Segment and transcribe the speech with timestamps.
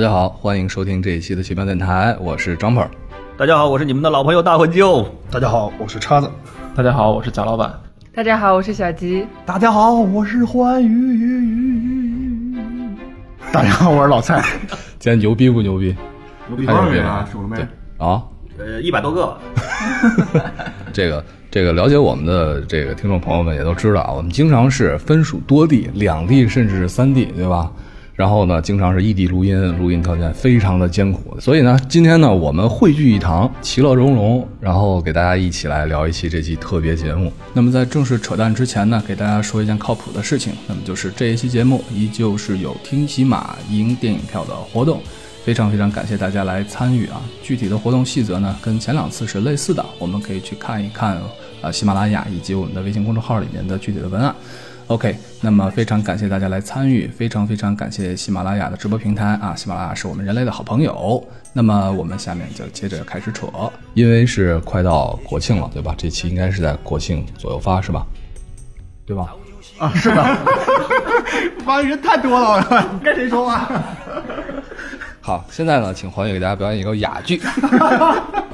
[0.00, 2.82] 大家好，欢迎收听这一期的奇妙电台，我是张鹏。
[3.36, 5.06] 大家好，我是你们的老朋友大混舅。
[5.30, 6.30] 大家好，我是叉子。
[6.74, 7.70] 大家好，我是贾老板。
[8.14, 9.26] 大家好，我是小吉。
[9.44, 12.56] 大家好，我是欢愉。
[13.52, 14.42] 大家好，我是老蔡。
[14.98, 15.94] 今天牛逼不牛逼？
[16.48, 17.28] 牛逼多少人啊？
[17.30, 17.58] 数了没？
[17.98, 18.22] 啊？
[18.56, 19.36] 呃，一百多个。
[20.94, 27.70] 这 个这个，了解我们的这个听众朋友们也都知道啊，我们经常是分属多地、两地，甚至是三地，对吧？
[28.20, 31.40] 然后呢，经常是异地录音，录音条件非常的艰苦。
[31.40, 37.32] 所以呢，今天呢，我们汇聚一堂，其乐融融，然后给大家一起来聊一期这期特别节目。
[37.54, 45.00] 那么在正式扯淡之前呢，给大家说一件靠谱的事情，那么就是这一期节目依旧是有听喜马赢电影票的活动，
[45.42, 47.22] 非常非常感谢大家来参与啊！
[47.42, 51.18] 具体的活动细则呢，跟前两次是类似的，我们可以去看一看
[51.62, 54.34] 啊喜马拉雅以及我们的微信公众号里面的具体的文案。
[54.90, 59.54] OK，那么非常感谢大家来参与，非常非常感谢喜马拉雅的直播平台啊！
[59.54, 61.24] 喜马拉雅是我们人类的好朋友。
[61.52, 63.46] 那么我们下面就接着开始扯，
[63.94, 65.94] 因为是快到国庆了，对吧？
[65.96, 68.04] 这期应该是在国庆左右发，是吧？
[69.06, 69.32] 对吧？
[69.78, 70.38] 啊，是的。
[71.64, 72.60] 发的人太多了，
[73.00, 73.70] 跟谁说话？
[75.20, 77.40] 好，现在呢，请黄宇给大家表演一个哑剧。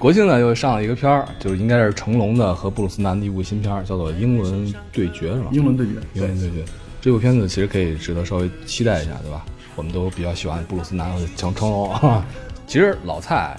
[0.00, 5.48] 国庆呢又上了一个片儿，就是应该是成龙的和布鲁斯南的一部新片儿，叫做《英伦对决》，是吧？
[5.52, 6.64] 英伦对决，英伦对决。
[7.02, 9.44] 这部片子其实可以值得稍微期待一下，对吧？
[9.76, 12.22] 我们都比较喜欢布鲁斯南和成成龙。
[12.66, 13.54] 其实老蔡，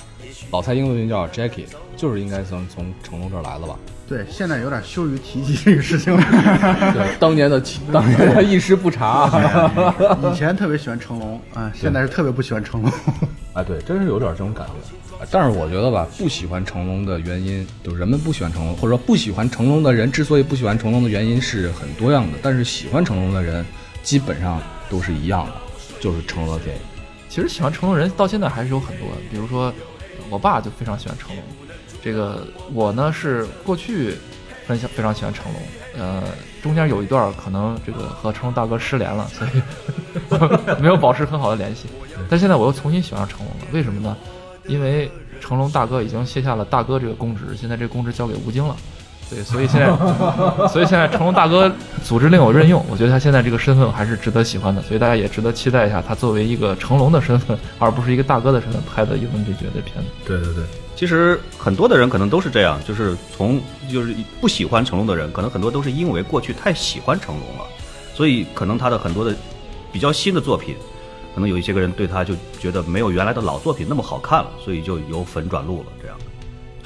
[0.49, 3.77] 老蔡英文名叫 Jackie，就是应该从从成龙这儿来的吧？
[4.09, 6.23] 对，现在有点羞于提及这个事情了。
[6.91, 7.61] 对，当年的
[7.93, 9.29] 当年的一时不察。
[10.33, 12.91] 以前特别喜欢成龙啊，现在是特别不喜欢成龙。
[13.53, 14.73] 哎，对，真是有点这种感觉。
[15.29, 22.37] 但是我觉得吧，不喜欢成龙的原因，就是人们不喜欢成龙，或者说不喜欢成龙的人之所以不喜欢成龙的原因是很多样的。
[22.41, 23.65] 但是喜欢成龙的人，
[24.01, 25.53] 基本上都是一样的，
[25.99, 26.81] 就是成龙的电影。
[27.29, 29.71] 其实喜欢成龙人到现在还是有很多的，比如说
[30.29, 31.43] 我爸就非常喜欢成龙。
[32.03, 34.15] 这个我呢是过去
[34.65, 35.61] 分享非常喜欢成龙，
[35.97, 36.23] 呃，
[36.63, 41.85] 中间有一段可能这个和成龙大哥失联了，所以 没有保持很好的联系。
[42.29, 44.17] 但现在我又重新喜欢上成龙了，为什么呢？
[44.67, 48.75] 因为成龙大哥已经卸下了大哥这个公职，现在这个公职交给吴京了，
[49.29, 49.87] 对，所以现在，
[50.69, 51.71] 所以现在成龙大哥
[52.03, 60.09] 组织另有任用，我觉得他现在这个身份还是值得喜欢的，所以大家也值得期待一下他作为一个成龙的身份，而不是一个大哥的身份拍的《英伦对决》的片子。
[60.25, 60.63] 对对对，
[60.95, 63.59] 其实很多的人可能都是这样，就是从
[63.91, 67.65] 就是不喜欢成龙的人，可能很多都是因为过去太喜欢成龙了，
[68.13, 69.33] 所以可能他的很多的
[69.91, 70.75] 比较新的作品。
[71.33, 75.87] 可能有一些个人对他就觉得没有原来的老作品那么好看了，所以就由粉转路了。
[76.01, 76.17] 这样，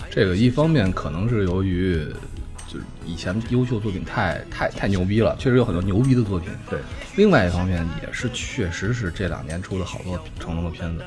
[0.09, 2.05] 这个一方面可能是由于
[2.67, 6.49] 就是以前优秀作品太太太牛逼了，确实有很多牛逼的作品。
[6.69, 6.79] 对，
[7.15, 11.03] 另外一方面也是确实是这两年出了好多成龙的片子，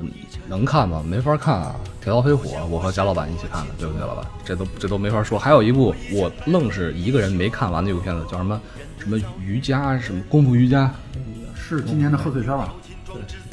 [0.00, 0.10] 嗯，
[0.48, 1.02] 能看吗？
[1.06, 1.76] 没法看啊！
[2.04, 4.26] 《铁道飞虎》，我和贾老板一起看的，对不对，老板？
[4.44, 5.38] 这都这都没法说。
[5.38, 8.60] 还有一部我愣是一个人没看完的一部片子，叫什么
[8.98, 10.92] 什么瑜伽什么功夫瑜伽，
[11.54, 12.74] 是今年的贺岁片吧？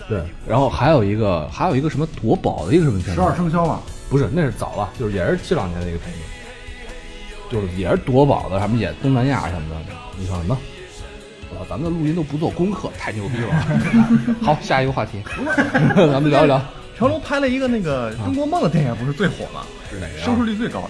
[0.07, 3.79] 对，然后还有一个，还有一个什么夺宝的一个什么片子，十二生肖嘛？
[4.09, 6.19] 不是，那是早了，就是也是这两年的一个片子，
[7.51, 9.75] 就是也是夺宝的，什么演东南亚什么的。
[10.17, 10.57] 你说什么？
[11.51, 13.65] 啊，咱们的录音都不做功课，太牛逼了。
[14.41, 15.21] 好，下一个话题，
[15.95, 16.61] 咱们聊一聊。
[16.97, 19.61] 成龙拍了一个那个中国梦的电影，不是最火吗？
[19.89, 20.17] 是哪个？
[20.19, 20.89] 收视率最高的。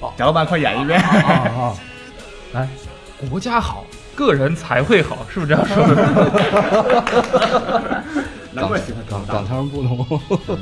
[0.00, 1.00] 哦，贾老板，快演一遍。
[1.00, 1.74] 啊，
[2.52, 2.68] 来，
[3.30, 3.84] 国家好。
[4.14, 8.02] 个人才会好，是不是这样说的？
[8.52, 10.06] 难怪喜欢港港腔不同。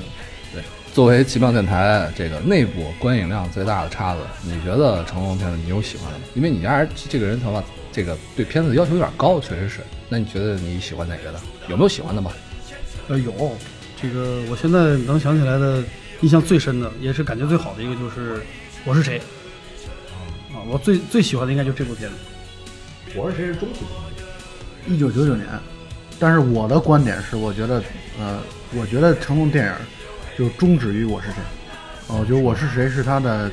[0.52, 0.62] 对，
[0.92, 6.24] 作为奇妙电台这个内部观影量最大的叉子，你觉得成龙片子你有喜欢的吗？
[6.34, 7.62] 因为你家这个人，头发
[7.92, 9.80] 这个对片子要求有点高，确实是。
[10.08, 11.40] 那你觉得你喜欢哪个的？
[11.68, 12.32] 有没有喜欢的吧？
[13.08, 13.32] 呃，有。
[14.00, 15.82] 这个我现在能想起来的，
[16.22, 18.38] 印象最深的，也是感觉最好的一个，就是
[18.84, 19.18] 《我是谁》。
[20.54, 22.16] 啊，我最最喜欢的应该就这部片子。
[23.16, 23.84] 我是谁是中期
[24.86, 25.46] 一九九九年，
[26.18, 27.82] 但是我的观点是，我觉得，
[28.18, 28.40] 呃，
[28.76, 29.74] 我觉得成龙电影
[30.38, 31.36] 就终止于我是谁，
[32.08, 33.50] 哦，我觉得我是谁是他的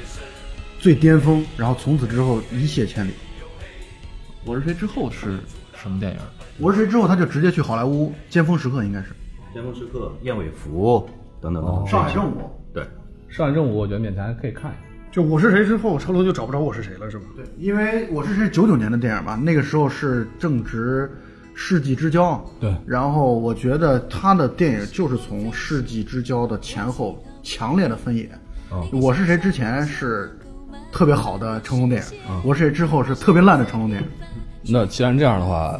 [0.80, 3.12] 最巅峰，然后从此之后一泻千里。
[4.46, 5.40] 我是谁之后是
[5.76, 6.20] 什么电影？
[6.60, 9.08] 我是谁之后他就直接去好莱坞，尖峰时刻应该是。
[9.54, 11.10] 尖峰时刻，燕尾服
[11.42, 11.88] 等等等。
[11.88, 12.50] 上海正午。
[12.74, 12.84] 对，
[13.28, 14.87] 上海正午，我觉得勉强还可以看一下。
[15.18, 17.26] 就我是谁之后，成龙就找不着我是谁了，是吧？
[17.36, 21.12] 对，因为我是谁九九年的电影吧，那个时候是正值
[21.56, 22.40] 世纪之交。
[22.60, 28.30] 对，然后我觉得他的电影就是从世纪之交的前后强烈的分野。
[28.92, 30.38] 我是谁之前是
[30.92, 34.08] 特别好的成龙电影，我是谁之后是特别烂的成龙电影。
[34.72, 35.80] 那既然这样的话，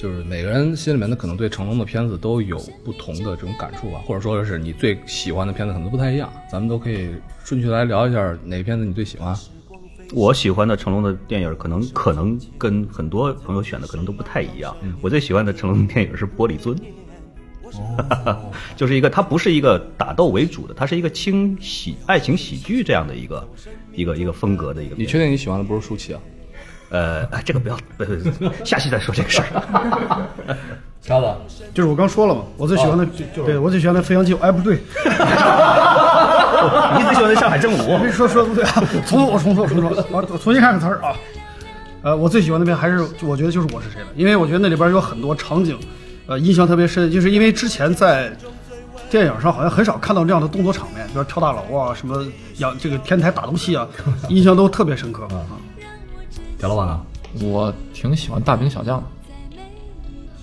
[0.00, 7.10] 就是每个人心里面的可能对成龙的片子都有不同的这种感触吧，或者说是你最喜欢的片子可能都不太一样，咱们都可以
[7.44, 9.36] 顺序来聊一下哪个片子你最喜欢。
[10.14, 14.74] 我喜欢的成龙的电影，可能可能跟很多朋友选的可能都不太一样。
[15.02, 16.74] 我最喜欢的成龙电影是《玻璃樽
[18.74, 23.48] 》，就是一个它不是一个打斗为主的，它是一个轻喜爱情喜剧这样的一个
[23.92, 24.96] 一个一个风格的一个。
[24.96, 26.20] 你确定你喜欢的不是舒淇啊？
[26.90, 28.14] 呃，哎，这个不要，不不
[28.48, 29.46] 不下期再说这个事儿。
[31.02, 31.26] 超子，
[31.72, 33.06] 就是我刚说了嘛，我最喜欢的，
[33.44, 34.74] 对我最喜欢的《飞扬机》，哎，不对，
[36.98, 37.76] 你最喜欢的《上海正午》？
[38.12, 41.16] 说说不对啊，重说，我重说，重说，我重新看看词儿啊。
[42.02, 45.78] 呃，我最喜欢那边还是我觉得就是《我是谁》了，因为我觉得那里边有很多场景，
[46.26, 48.30] 呃，印象特别深，就是因为之前在
[49.10, 52.26] 电影上好像很少看到这样的动作场面，比如跳大楼啊，什么
[52.58, 53.88] 养这个天台打斗戏啊，
[54.28, 55.40] 印象都特别深刻啊。
[56.60, 57.00] 贾老板呢？
[57.42, 59.62] 我挺喜欢《大兵小将》的，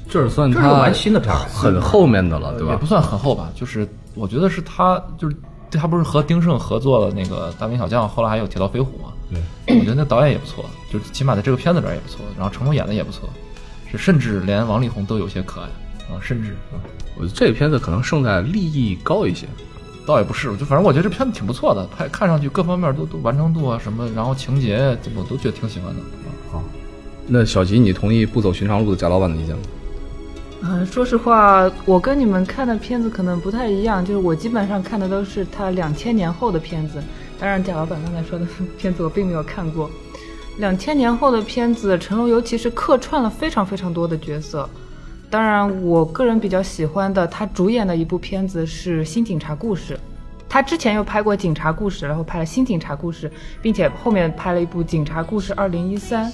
[0.09, 2.85] 这是算这是他蛮新的片儿很后面的了，对吧也不？
[2.87, 5.35] 算很后吧，就是我觉得是他，就是
[5.71, 9.13] 他不是和丁晟合作了那个《大兵小将》，后来还有《铁道飞虎》嘛。
[9.29, 13.29] 对，我觉得那导演也不错，就是起码在这个片子里边也不错，然后成龙演的也不错，
[13.91, 15.67] 是甚至连王力宏都有些可爱
[16.11, 16.81] 啊，甚至啊，
[17.15, 19.45] 我觉得这个片子可能胜在立意高一些。
[20.07, 25.99] 倒也不是，就反正我觉得这片子挺不错的，拍看上去各方面都都完成度啊什么，然后情节我都觉得挺喜欢的。
[26.53, 26.63] 啊
[27.27, 29.61] 那小吉，你同意不走寻常路的贾老板的意见吗？
[30.61, 37.03] 嗯，说实话，我跟你们看的片子可能不太一样，就是我基本上看的都是他两千年后的片子。
[37.37, 38.47] 当然，贾老板刚才说的
[38.79, 39.89] 片子我并没有看过。
[40.57, 44.67] 两千年后的片子，成龙尤其是客串了非常非常多的角色。
[45.29, 49.93] 当然，我个人比较喜欢的，他主演的一部片子是《新警察故事》。
[50.49, 53.29] 他之前又拍过《警察故事》，然后拍了《新警察故事》，
[53.61, 56.31] 并且后面拍了一部《警察故事二零一三》。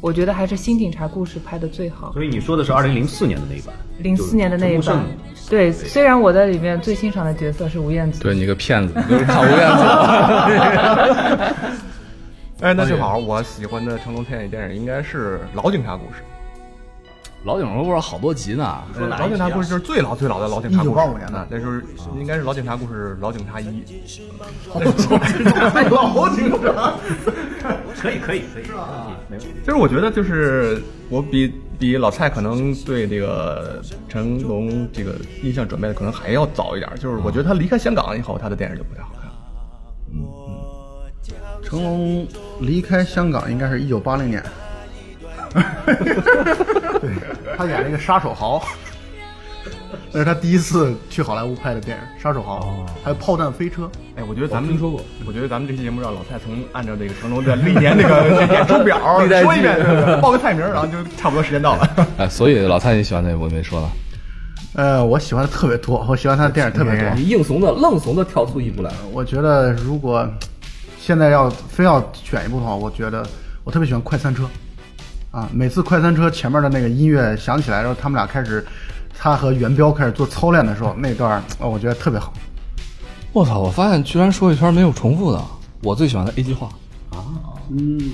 [0.00, 2.12] 我觉得还是《新警察故事》拍的最好。
[2.12, 5.04] 所以你说的是二零零四年的那一版，零四年的那一版
[5.50, 9.82] 对，虽然我在里面最欣赏的角色是吴彦祖，对你个骗子， 是看吴彦祖。
[12.64, 16.22] 哎，那正好，我喜欢的成龙电影电影应该是《老警察故事
[17.46, 18.82] 老警察故事好多集呢，》。
[19.00, 21.80] 呃老警察故事就是最老最老的老警察故事，1985年的啊那时候
[22.18, 23.66] 应该是老警察故事，老警察一。
[24.74, 24.80] 老
[26.30, 26.94] 警察，
[28.02, 28.66] 可以可以可以，
[29.28, 29.46] 没问题。
[29.64, 35.14] 就是我觉得就是我比比老蔡可能对这个成龙这个
[35.44, 39.30] 印象准备的可能还要早一点，就是我觉得他离开香港以后，他的电影就不太好看。
[41.62, 42.26] 成龙
[42.60, 44.42] 离开香港应该是一九八零年，
[45.86, 47.12] 对
[47.56, 48.62] 他演了一个杀手豪，
[50.12, 52.60] 那是他第一次去好莱坞拍的电影《杀手豪》，
[53.04, 53.90] 还有炮弹飞车。
[54.16, 58.98] 哎，我觉得咱们听说过，我觉得咱们这期节目让老蔡从按照这个成龙的历年这个 演出表
[59.42, 61.88] 说一遍，报个菜名，然后就差不多时间到了。
[62.18, 63.90] 哎，所以老蔡你喜欢哪部没说了？
[64.74, 67.08] 呃，我喜欢的特别多，我喜欢他的电影特别多。
[67.14, 70.28] 你硬怂的愣怂的跳出一部来，我觉得如果
[70.98, 73.26] 现在要非要选一部的话，我觉得
[73.64, 74.42] 我特别喜欢《快餐车》
[75.36, 78.64] 啊，每次《快餐车》前面的那个音乐响起来，然后他们俩开始，
[79.18, 82.32] 他和元彪开始做操练的时候，那段哦，我觉得特别好。
[83.34, 83.58] 我操！
[83.58, 85.44] 我发现居然说一圈没有重复的。
[85.82, 86.68] 我最喜欢的 A 计划
[87.10, 87.20] 啊，
[87.68, 88.12] 嗯，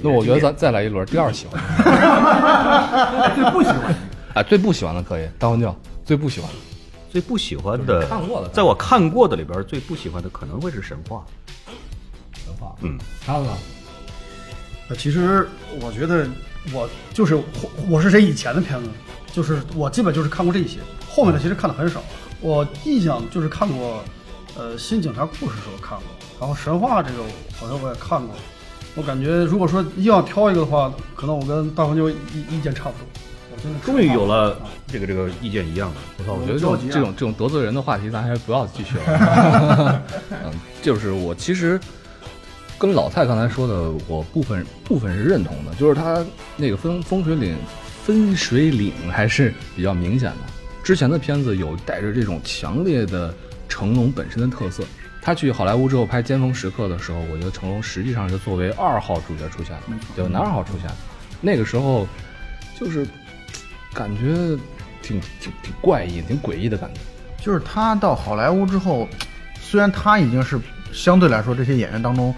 [0.00, 3.94] 那我觉得咱再来一轮，第二喜欢的， 最不喜欢
[4.34, 5.74] 啊，最不喜欢的可以大黄教，
[6.04, 6.56] 最不喜欢的
[7.10, 11.24] 最不喜欢的，看过的在我看过的里边，最不喜欢的可能会是神话。
[12.32, 12.96] 神话，嗯，
[13.26, 13.48] 他呢？
[14.88, 15.48] 呃，其实
[15.80, 16.28] 我觉得
[16.72, 17.44] 我就是我
[17.88, 18.88] 我是谁以前的片子，
[19.32, 22.02] 就是我基本就是看过这些，后面的其实看的很少。
[22.40, 24.02] 我印象就是看过，
[24.56, 26.06] 呃，《新警察故事》时候看过，
[26.38, 27.22] 然后《神话》这个
[27.58, 28.34] 好像我也看过。
[28.96, 32.14] 我感觉如果说硬要挑一个的话，可能我跟大黄牛意
[32.50, 33.06] 意见差不多。
[33.52, 35.96] 我真的终于有了这个这个意见一样的。
[36.18, 36.32] 我操！
[36.34, 40.02] 我觉得这种这种这种得罪人的话题，咱还是不要继续了。
[40.44, 40.52] 嗯，
[40.82, 41.78] 就是我其实
[42.80, 46.24] 跟老蔡刚才说的，我部分部分是认同的，就是他
[46.56, 47.54] 那个分风水岭
[48.02, 50.38] 分水岭还是比较明显的。
[50.82, 53.34] 之前的片子有带着这种强烈的
[53.68, 54.82] 成龙本身的特色。
[55.20, 59.82] 他去好莱坞之后拍《尖峰时刻》的时候，我觉得成龙实际上是作为二号主角出现的，
[60.16, 60.96] 对，男二号出现的。
[61.42, 62.08] 那个时候
[62.78, 63.06] 就是
[63.92, 64.58] 感觉
[65.02, 67.00] 挺挺挺怪异、挺诡异的感觉。
[67.44, 69.06] 就是他到好莱坞之后，
[69.60, 70.58] 虽然他已经是
[70.90, 72.34] 相对来说这些演员当中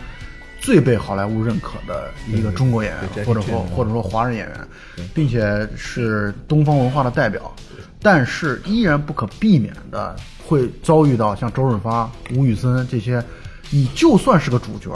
[0.62, 4.68] 最被好莱坞认可的一个中国演员，或者说或者说华人演员，
[5.12, 7.54] 并且是东方文化的代表，
[8.00, 10.16] 但是依然不可避免的
[10.46, 13.22] 会遭遇到像周润发、吴宇森这些，
[13.70, 14.90] 你就算是个主角，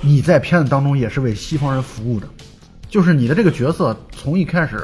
[0.00, 2.26] 你在片子当中也是为西方人服务的，
[2.88, 4.82] 就是你的这个角色从一开始。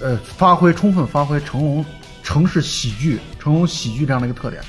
[0.00, 1.84] 呃发挥充分发挥成龙
[2.22, 4.62] 城市喜剧、成龙喜剧这样的一个特点，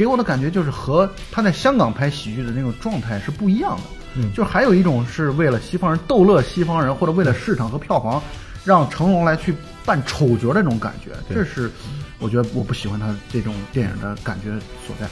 [0.00, 3.82] 给我的感觉就是和他在香港拍喜剧的那种状态是不一样的。
[4.14, 8.22] 嗯，就是还有一种是为了西方人逗乐西方人，或者为了市场和票房，
[8.64, 9.54] 让成龙来去
[9.84, 11.70] 扮丑角的那种感觉，这是
[12.18, 14.48] 我觉得我不喜欢他这种电影的感觉
[14.86, 15.06] 所在。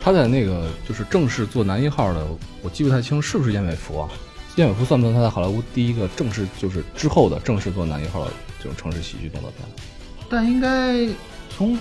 [0.00, 2.26] 他在那个就是正式做男一号的，
[2.60, 4.08] 我记不太清是不是燕尾服啊？
[4.56, 9.86] 燕尾服算不算他在好莱坞第一个正式就是之后的正式做男一号的这种城市喜剧动作片？
[10.28, 11.08] 但应该
[11.56, 11.78] 从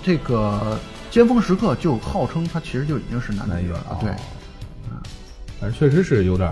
[0.00, 0.78] 这个
[1.12, 4.10] 尖峰时刻就号称他其实就已经是男演员了，对
[5.60, 6.50] 反正确实是有点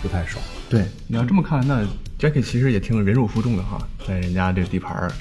[0.00, 0.42] 不太爽。
[0.70, 1.82] 对，你要这么看，那
[2.18, 5.12] Jackie 其实也挺忍辱负重的哈，在人家这地盘儿。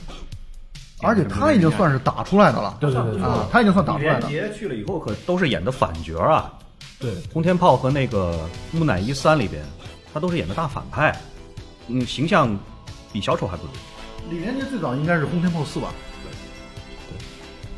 [1.02, 4.30] 而且他已经算是打出来的了，对对对啊，他已经算打出来的。
[4.30, 6.54] 杰去了以后可都是演的反角啊，
[6.98, 9.62] 对，《轰天炮》和那个《木乃伊三》里边，
[10.14, 11.14] 他都是演的大反派，
[11.90, 12.58] 嗯，形象
[13.12, 13.72] 比小丑还不如。
[14.32, 15.94] 李连杰最早应该是《轰天炮四》吧？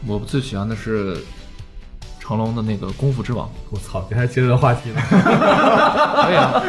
[0.07, 1.17] 我最喜欢的是
[2.19, 5.01] 成龙的那个《功夫之王我操，你还接着话题呢？》，
[6.25, 6.63] 可以啊，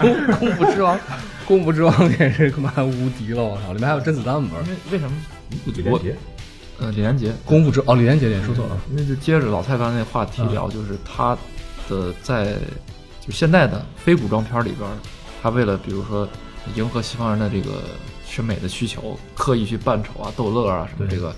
[0.00, 0.98] 功功夫之王，
[1.46, 3.42] 功夫之王也是他妈无敌了！
[3.42, 4.70] 我操，里面还有甄子丹不是因？
[4.70, 5.16] 为为什么？
[5.66, 6.16] 李连杰，
[6.78, 8.76] 呃，李连杰，功夫之哦，李连杰，脸说错了。
[8.90, 11.36] 那就接着老蔡刚才那话题聊，就是他
[11.88, 12.54] 的在
[13.20, 14.88] 就现在的非古装片里边，
[15.42, 16.28] 他为了比如说
[16.74, 17.82] 迎合西方人的这个
[18.34, 21.32] 审美的需求，刻意去扮丑啊、逗乐啊什么这个。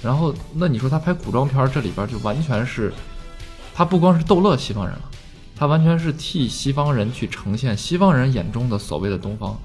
[0.00, 2.92] 然后，那你说他拍古装片儿，这里边就完全是，
[3.74, 5.02] 他不光是逗乐西方人了，
[5.56, 9.58] 他完全是替西方人去呈现西方人眼中的所谓的东方。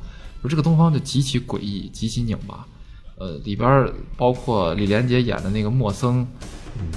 [0.44, 2.66] 就这个东方就极其诡异，极其拧巴。
[3.18, 6.28] 呃，里边包括李连杰演的那个莫僧，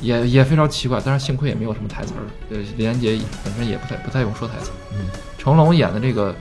[0.02, 2.26] 也也非常奇怪，但是幸亏也没有什么台词儿。
[2.50, 4.72] 呃，李连杰本身也不太不太用说台词。
[4.92, 5.06] 嗯，
[5.38, 6.34] 成龙演的这个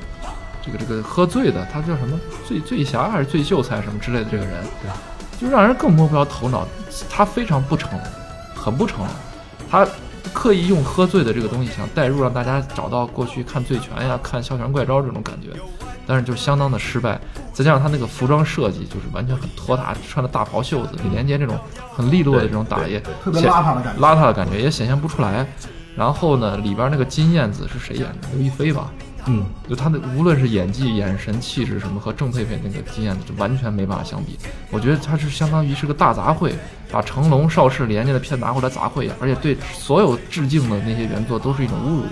[0.68, 4.92] 这个这个喝醉的，他叫什么醉醉侠还是醉秀才什么之类的这个人，对
[5.40, 6.68] 就让人更摸不着头脑。
[7.10, 7.98] 他非常不成，
[8.54, 9.06] 很不成。
[9.70, 9.88] 他
[10.34, 15.50] 刻意用喝醉的这个东西想带入，让大家找到过去看醉拳呀、看哮拳怪招这种感觉，
[16.06, 17.20] 但是就相当的失败。
[17.54, 21.58] 再加上他那个服装设计，就是完全很拖沓，穿着大袍袖子，李连杰这种
[21.94, 25.46] 很利落的这种打也特别显邋遢的感觉邋遢的感觉也显现不出来。
[25.96, 28.28] 然后呢，里边那个金燕子是谁演的？
[28.34, 28.92] 刘亦菲吧？
[29.28, 34.38] 嗯，就他的无论是演技、眼神、气质什么，和郑佩佩那个金燕子就完全没办法相比。
[34.72, 36.54] 我觉得他是相当于是个大杂烩，
[36.92, 42.04] 把成龙、邵氏、连家的片拿过来杂烩一下，而且对所有致敬的那些原作都是一种侮辱。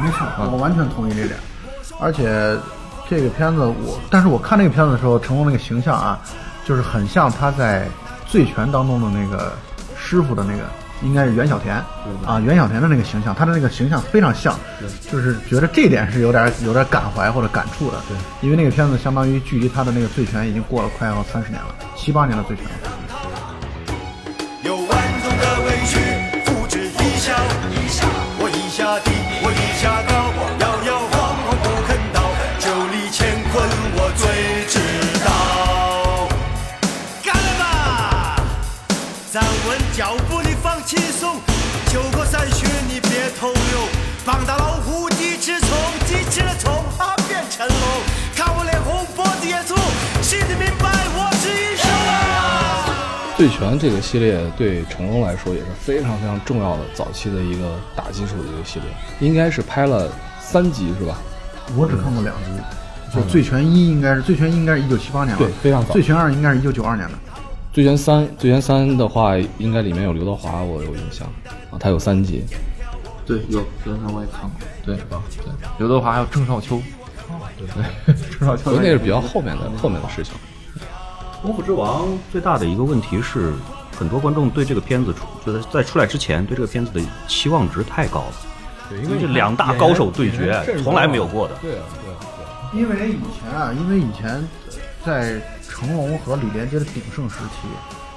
[0.00, 1.36] 没错，我完全同意这点。
[2.00, 2.56] 而且
[3.08, 6.18] 这个片子我，但是我看那个片子的时候，成龙那个形象啊，
[6.64, 7.86] 就是很像他在
[8.26, 9.52] 《醉拳》当中的那个
[9.98, 10.62] 师傅的那个，
[11.02, 11.76] 应该是袁小田
[12.24, 14.58] 啊，袁小田的那个形象，他的那个形象非常像，
[15.10, 17.98] 就是觉得这点是有点有点感怀或者感触的。
[18.08, 22.92] 对，因为那个片子相当于距离他的那个《醉拳》已经过了快要三十年了，七八年的《醉拳》了。
[53.42, 60.08] 醉拳》这个系列对成龙来说也是非常非常重要的早期的一个打基础的一个系列，应该是拍了
[60.40, 61.18] 三集是吧？
[61.76, 62.50] 我只看过两集，
[63.12, 67.14] 就《醉拳一》应该是《醉拳一》应该是一九七八年了，对非常早醉拳二》应该是一九九二年的。
[67.72, 71.26] 《醉拳三》《醉拳三》的话，应该里面有刘德华，我有印象
[71.72, 72.44] 啊，他有三集。
[73.26, 74.50] 对，有刘德华我也看过，
[74.86, 75.20] 对吧？
[75.36, 76.80] 对，刘德华还有郑少秋，
[77.58, 77.66] 对
[78.06, 80.32] 对，郑少秋那是比较后面的后面的事情。
[81.42, 83.52] 《功夫之王》最大的一个问题是，
[83.98, 88.32] 很多观众对这个片子出，就是在出来之前对这个片子的期望值太高了。
[88.88, 91.56] 对，因为这两大高手对决，从来没有过的。
[91.60, 92.70] 对啊，对啊，对啊。
[92.72, 94.42] 因为以前啊，因为以前
[95.04, 97.66] 在成龙和李连杰的鼎盛时期，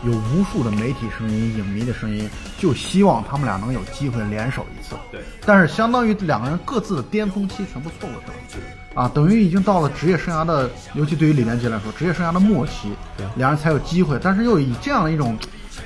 [0.03, 2.29] 有无数的媒体声音、影迷的声音，
[2.59, 4.95] 就希望他们俩能有机会联手一次。
[5.11, 8.65] 对，但是相当于两个人各自的巅峰期全部错过去了。
[8.95, 12.89] 啊，等于已经到了职业生涯的，尤其对于李连杰来说，职业生涯的末期，
[13.35, 14.17] 两人才有机会。
[14.23, 15.37] 但是又以这样的一种，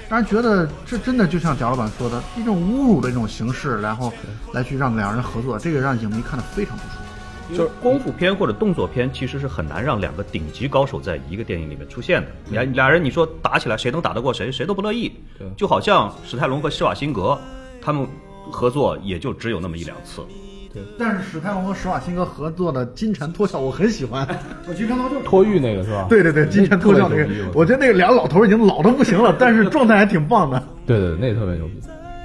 [0.07, 4.13] 让人觉得这真的就像贾老板说的，一种侮辱的一种形式，然后
[4.53, 7.55] 来去让两人合作，这个让影迷看得非常不舒服。
[7.57, 12.27] 就是功夫片或者动作片，其实是很难让两个顶级高手在一个电影里面出现的。
[12.51, 14.51] 俩俩人，你说打起来，谁能打得过谁？
[14.51, 15.11] 谁都不乐意。
[15.57, 17.35] 就好像史泰龙和施瓦辛格
[17.81, 18.07] 他们
[18.51, 20.21] 合作，也就只有那么一两次。
[20.97, 24.27] 但是史泰龙和施瓦辛格合作的《金蝉脱壳》我很喜欢。
[24.67, 26.05] 我经常都就脱玉那个是吧？
[26.09, 30.61] 对对对，《金蝉脱壳》那个我觉得那个俩老头已经老的不行了，但是状态还挺棒的。
[30.85, 31.73] 对对，对那特别牛逼。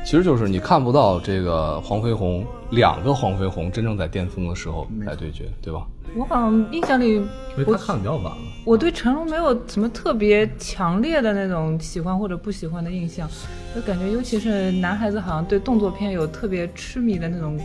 [0.05, 5.87] 其实就是你看不到这个黄飞鸿两个黄飞鸿真正在巅峰的时候来对决，对吧？
[6.15, 7.23] 我好像印象里，因
[7.57, 8.37] 为我他看的比较晚了。
[8.67, 13.27] 我对成龙没有什么特别强烈的那种喜欢或者不喜欢的印象，
[13.75, 17.59] 就感觉尤其是男孩子好像对动作片有特别痴迷的那种，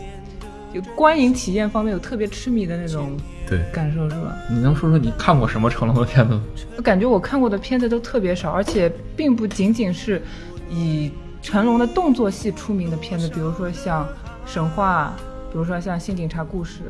[0.72, 3.16] 就观影体验方面有特别痴迷的那种
[3.48, 4.36] 对感受，是吧？
[4.48, 6.42] 你能说说你看过什么成龙的片子吗？
[6.76, 10.22] 我感觉我看过的片子都特别少，而且并不仅仅是
[10.70, 11.10] 以
[11.42, 14.04] 成龙的动作戏出名的片子，比如说像
[14.46, 15.14] 《神话》，
[15.52, 16.82] 比如说像《新警察故事》，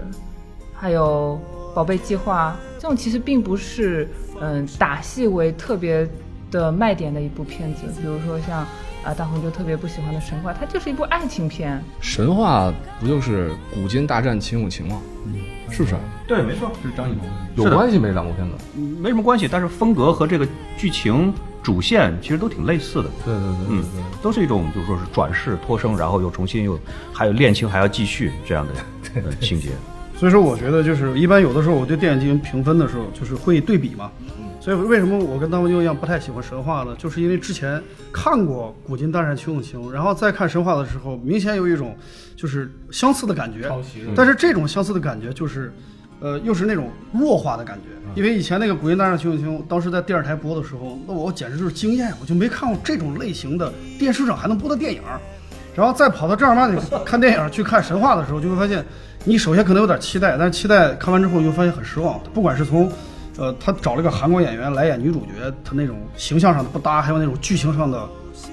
[0.74, 1.40] 还有
[1.74, 4.08] 《宝贝计划》这种，其实并不是
[4.40, 6.06] 嗯打戏为特别
[6.50, 7.82] 的卖点的一部片子。
[8.00, 8.66] 比如说像
[9.02, 11.82] 啊大红就特别不喜欢的《神话》，它就是一部爱情片。
[12.00, 15.00] 神话不就是古今大战秦俑情吗？
[15.70, 15.94] 是不是？
[16.26, 17.24] 对，没错，是张艺谋。
[17.64, 18.10] 有关系没？
[18.12, 18.54] 两部片子？
[18.76, 23.08] 嗯没什么关系，但是风格和这个剧情主线其实都挺类似的。
[23.24, 23.84] 对对对嗯，
[24.20, 26.78] 都是一种就是说是转世脱生，然后又重新又
[27.12, 28.72] 还有恋情还要继续这样的
[29.24, 29.70] 呃情节。
[30.20, 34.10] 所以说，我觉得就是一般有的时候我对电影进行评分的时候，就是会对比嘛。
[34.60, 36.94] 所以为什么我跟大文就一样不太喜欢神话呢？
[36.98, 41.96] 就是因为之前看过《古今大战秦俑情》，然后再看神话的时候，明显有一种
[42.36, 43.66] 就是相似的感觉。
[44.14, 45.72] 但是这种相似的感觉就是，
[46.20, 47.84] 呃，又是那种弱化的感觉。
[48.14, 55.00] 因为以前那个《古今大战秦俑情》，当时在电视台播的时候，那我简直就是惊艳，我就没看过这种类型的电视上还能播的电影。
[55.80, 58.84] 然后再跑到正儿八经看电影去看神话的时候，就会发现，
[59.24, 62.20] 你首先可能有点期待，但是期待看完之后，你就发现很失望。
[62.34, 62.92] 不管是从，
[63.38, 67.98] 呃，他找了个韩国演员来演女主角，他那种形象上的不搭，还有那种剧情上的，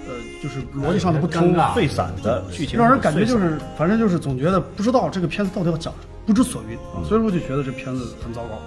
[0.08, 6.78] 呃，就是逻辑上的不通，废散的剧情，让人感觉就是，反正就是总觉得不知道这个片子到底要讲什么，不知所云。
[7.04, 8.58] 所以说，我就觉得这片子很糟糕，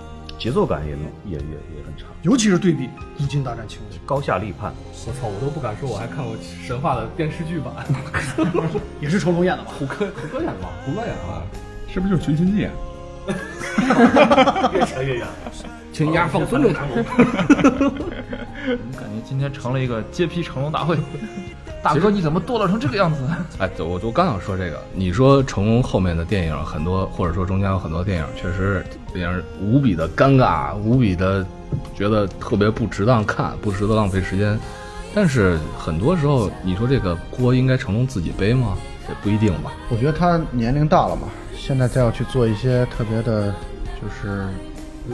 [0.40, 0.92] 节奏感也
[1.26, 2.84] 也也也很差，尤其是对比
[3.18, 4.72] 《古今大战秦俑高下立判。
[5.06, 6.34] 我操，我都不敢说我还看过
[6.66, 7.74] 神话的电视剧版，》，
[9.02, 9.70] 也是成龙演的吧？
[9.78, 10.70] 胡歌胡歌演的吧？
[10.86, 11.42] 胡歌演的吧？
[11.92, 12.66] 是不是就是《寻秦记》？
[14.72, 15.26] 越扯越远。
[15.92, 16.86] 请丫放尊重他。
[18.98, 20.96] 感觉今天成了一个揭批成龙大会。
[21.82, 23.20] 大哥，你怎么堕落成这个样子？
[23.58, 31.44] 哎，对我我刚想说这个，你说成龙后面的电影很多，或者说中间有很多电影，确实令人无比的尴尬，无比的
[31.94, 34.58] 觉得特别不值当看，不值得浪费时间。
[35.14, 38.76] 但是很多时候，你说这个锅应该成龙自己背吗？
[39.08, 39.72] 也不一定吧。
[39.88, 41.22] 我觉得他年龄大了嘛，
[41.56, 43.52] 现在再要去做一些特别的，
[44.00, 44.46] 就是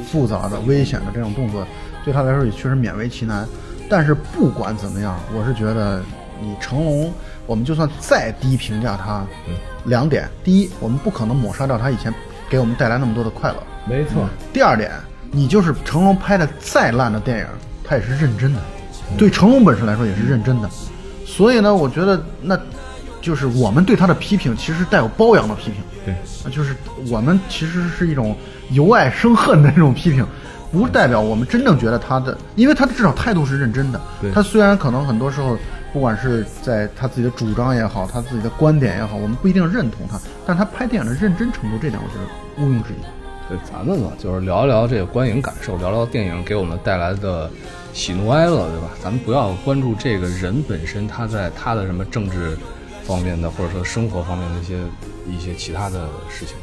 [0.04, 1.66] 复杂的、危险的这种动作，
[2.04, 3.48] 对他来说也确实勉为其难。
[3.88, 6.02] 但是不管怎么样，我是觉得
[6.42, 7.11] 你成龙，
[7.46, 9.24] 我们就算再低评价他，
[9.87, 12.12] 两点：第一，我们不可能抹杀掉他以前
[12.48, 13.56] 给我们带来那么多的快乐；
[13.88, 14.90] 没错，第二点，
[15.30, 17.46] 你就是成龙拍的再烂的电影，
[17.85, 18.61] 他也是认真的，
[19.16, 20.68] 对成龙本身来说也是认真的。
[21.24, 22.59] 所以呢，我觉得那
[23.20, 25.82] 就是我们对他的批评，其实带有包养的批评。
[26.04, 26.74] 对，啊就是
[27.11, 28.37] 我们其实是一种
[28.70, 30.24] 由爱生恨的那种批评，
[30.70, 34.00] 不代表我们真正觉得他的，因为他至少态度是认真的。
[34.20, 34.30] 对。
[34.30, 35.56] 他虽然可能很多时候，
[35.96, 43.02] 不管是在他自己的主张也好，他自己的观点也好，我们不一定认同他，但他拍电影的认真程度，这点我觉得毋庸置疑。
[43.48, 47.50] 对，咱们嘛，就是聊一聊这个观影感受，聊聊电影给我们带来的
[47.94, 48.90] 喜怒哀乐，对吧？
[49.02, 52.59] 咱们不要关注这个人本身，他在他的什么政治
[53.02, 54.78] 方面的，或者说生活方面的一些
[55.26, 56.54] 一些其他的事情，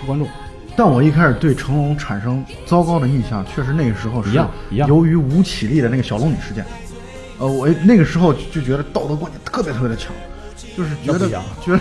[0.00, 0.28] 不关注。
[0.76, 6.64] 但我一开始对成龙产生糟糕的印象，确实那个时候是一样一样由于吴绮莉的那个小龙女事件，
[7.38, 10.12] 呃，我那个时候就觉得道德观念特别特别的强，
[10.76, 11.28] 就是觉得
[11.62, 11.78] 觉得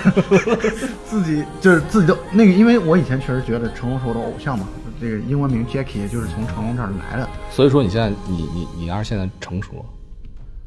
[1.06, 4.68] 自己就是自己的那个，因为我以前确实觉得成龙是我的偶像嘛，
[5.00, 9.86] 这个英文名 Jackie 也就是从成龙这儿来的，所以说你现在你你你要是现在成熟了，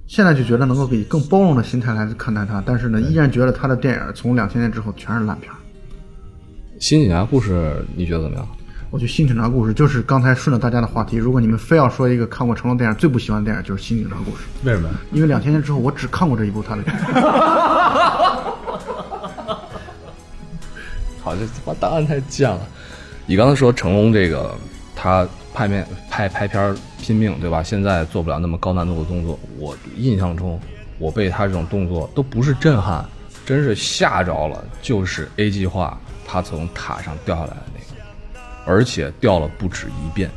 [0.07, 5.57] 现在就觉得能够以更包容的心态来看待他，但是呢，依然觉得他的电影从两千年之后全是烂片儿。
[6.81, 7.53] 《新警察故事》
[7.94, 8.48] 你觉得怎么样？
[8.90, 14.38] 我觉得《新警察故事》就是刚才顺着大家的话题，如果你们非要说一个看过成龙电影最不喜欢的电影，就是《新警察故事》。
[14.66, 14.88] 为什么？
[15.12, 17.03] 因为两千年之后，我只看过这一部他的电影。
[21.20, 22.61] 好，这他妈答案太贱了。
[23.27, 24.55] 你刚才说成龙这个
[24.96, 27.62] 他拍面拍拍片儿拼命，对吧？
[27.62, 29.38] 现在做不了那么高难度的动作。
[29.59, 30.59] 我印象中，
[30.98, 33.05] 我被他这种动作都不是震撼，
[33.44, 34.64] 真是吓着了。
[34.81, 37.78] 就是 A 计划他从塔上掉下来的那个，
[38.68, 40.31] 而且掉了不止一遍。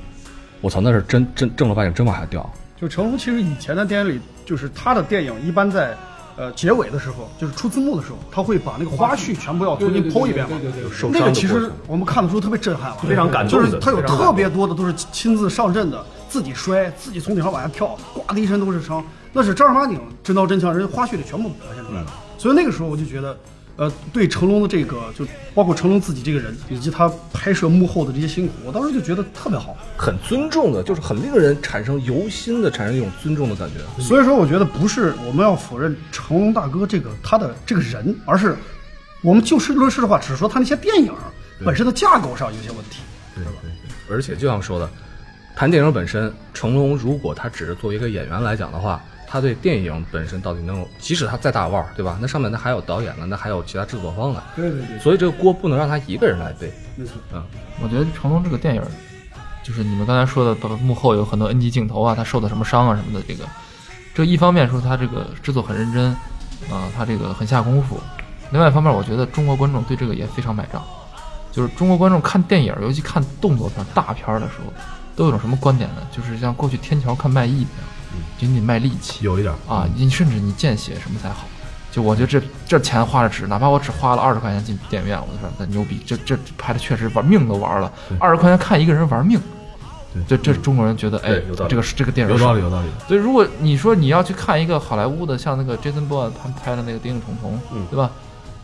[0.62, 2.50] 我操，那是真真正儿八经真往下掉。
[2.80, 5.96] 就成龙其实以前的电影里，就是他的电影一般在，
[6.38, 10.58] 呃呃结尾的时候，就是出字幕的时候，他会把那个花絮全部要重新剖一遍嘛。
[10.92, 22.08] 受那个其实我们看的时候特别震撼了，非常感动的就是他有特别多的都是亲自上阵的，自己摔，自己从顶上往下跳，呱的一身都是伤，那是正儿八经真刀真枪，人家花絮里全部表现出来了。
[22.40, 23.38] 所以那个时候我就觉得，
[23.82, 29.76] 呃，对成龙的这个，就包括成龙自己这个人，以及他拍摄幕后的这些辛苦，我当时就觉得特别好。
[29.98, 33.80] 很尊重的，就是很令人产生由心的产生一种尊重的感觉。
[34.00, 38.56] 所以说，我觉得不是我们要否认成龙大哥这个他的这个人，而是
[39.24, 41.12] 我们就事论事的话，只是说他那些电影
[41.66, 43.00] 本身的架构上有些问题。
[43.34, 43.52] 对吧
[44.12, 44.88] 而且就像说的，
[45.56, 52.18] 谈电影本身，成龙如果他只是作为一个演员来讲的话，他对电影本身到底能有，即使他再大腕儿，对吧？
[52.20, 54.44] 那上面那还有导演呢，那还有其他制作方呢。
[54.58, 56.70] 对对对，所以这个锅不能让他一个人来背。
[56.98, 57.14] 没错。
[57.34, 57.42] 嗯，
[57.82, 58.82] 我觉得成龙这个电影，
[59.64, 63.46] 就是你们刚才说的，幕后有很多 NG 镜头啊，他受的什么伤啊什么的，这个，
[64.14, 66.08] 这一方面说他这个制作很认真，
[66.70, 67.96] 啊、他这个很下功夫；
[68.52, 70.84] 另外一方面，我觉得中国观众对这个也非常买账。
[71.54, 74.74] 就是中国观众看电影，尤其看动作片、大片儿的时候，
[75.16, 76.02] 都有种什么观点呢？
[76.12, 77.70] 就是像过去天桥看卖艺一样，
[78.38, 79.24] 仅仅卖力气。
[79.24, 81.46] 有一点啊，你甚至你见血什么才好。
[81.92, 89.38] 就我觉得这这钱花的值，哪怕我只花了二十块钱进电影院，我就说他牛逼，这这拍的确实玩命都玩了，二十块钱看一个人玩命，
[90.26, 92.88] 这这中国人觉得哎有道，理这个是这个电影有道理，有道理。
[93.08, 98.10] 所以如果你说你要去看一个好莱坞的，像那个 Jason Bourne 他们拍的那个《谍影重重》，嗯对吧？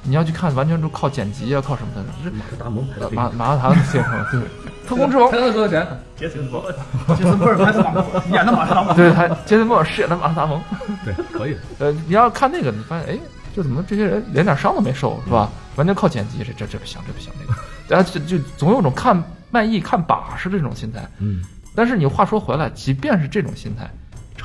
[0.04, 2.04] 你要去看，完全就靠剪辑啊，靠什么的？
[2.24, 4.42] 这马达蒙拍的马马达先生对，
[4.88, 5.86] 特工之王，他多少钱？
[6.16, 7.94] 杰森·波尔拍的马
[8.32, 10.62] 演的马特达蒙，对他杰森·鲍尔饰演的马特达蒙。
[11.06, 11.56] 对，可以。
[11.80, 13.20] 呃，你要看那个，你发现哎，
[13.56, 15.50] 这怎么这些人连点伤都没受，是吧？
[15.76, 21.08] 完全靠剪辑，这这这不行，这不行，那个， 大家就就总有种看卖艺、看把式这种心态。
[21.20, 21.42] 嗯，
[21.76, 23.88] 但是你话说回来，即便是这种心态，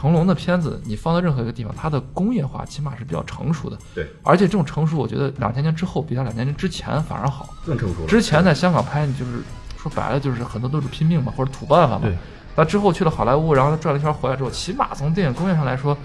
[0.03, 3.79] 成龙的片子你放在任何一个地方，它的工业化起码是比较成熟的。
[3.95, 7.49] 对，而且这种成熟，我觉得两千年之后比他两千年之前反而好。
[7.65, 8.05] 更成熟。
[8.05, 9.41] 之前在香港拍，你就是
[9.77, 12.17] 说白了就是很多都是拼命嘛，或者土办法嘛对。
[12.57, 15.97] 那之后去了好莱坞，然后他转了一圈回来之后，起码从电影工业上来说，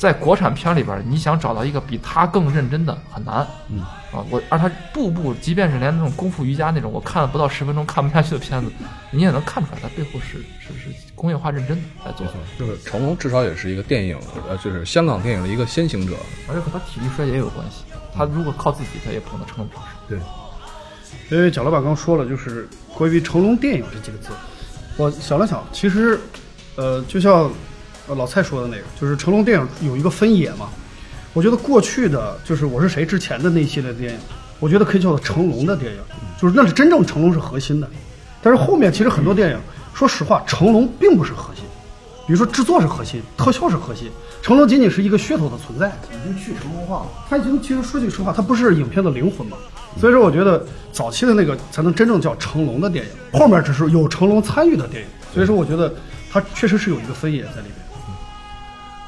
[0.00, 3.46] 在国产片里边，你想找到一个比他更认真的很难。
[3.68, 8.72] 嗯啊，我而他步步，即便是连那种功夫瑜伽那种，我看了不到十分钟看不下去的片子，
[9.10, 16.16] 你也能看出来他背后是是是工业化认真的来做的，就是成龙至少也是一个电影，呃，就是香港电影的一个先行者。
[16.48, 17.84] 而且和他体力衰竭也有关系。
[18.14, 20.18] 他如果靠自己，他也不可能撑那么长时间。
[21.28, 24.30] 对，因为贾老板刚说了，就是关于成龙电影这几个字，
[24.96, 26.18] 我想了想，其实，
[26.74, 27.48] 呃，就像
[28.10, 30.68] 呃老蔡说的那个，就是成龙电影有一个分野嘛。
[31.32, 34.18] 我觉得过去的就是我是谁之前的那一系列电影，
[34.58, 35.98] 我觉得可以叫做成龙的电影，
[36.36, 37.88] 就是那是真正成龙是核心的。
[38.42, 39.58] 但是后面其实很多电影，
[39.94, 41.62] 说实话，成龙并不是核心。
[42.26, 44.10] 比如说制作是核心，特效是核心，
[44.42, 45.92] 成龙仅仅是一个噱头的存在。
[46.10, 47.06] 已经去成龙化了。
[47.28, 49.56] 他已经其实说句实话，他不是影片的灵魂嘛。
[50.00, 55.08] 所以说，我觉得早期的那个才能真正叫成龙的电影，后面只是有成龙参与的电影。
[55.32, 55.94] 所以说，我觉得
[56.32, 57.79] 他确实是有一个分野在里面。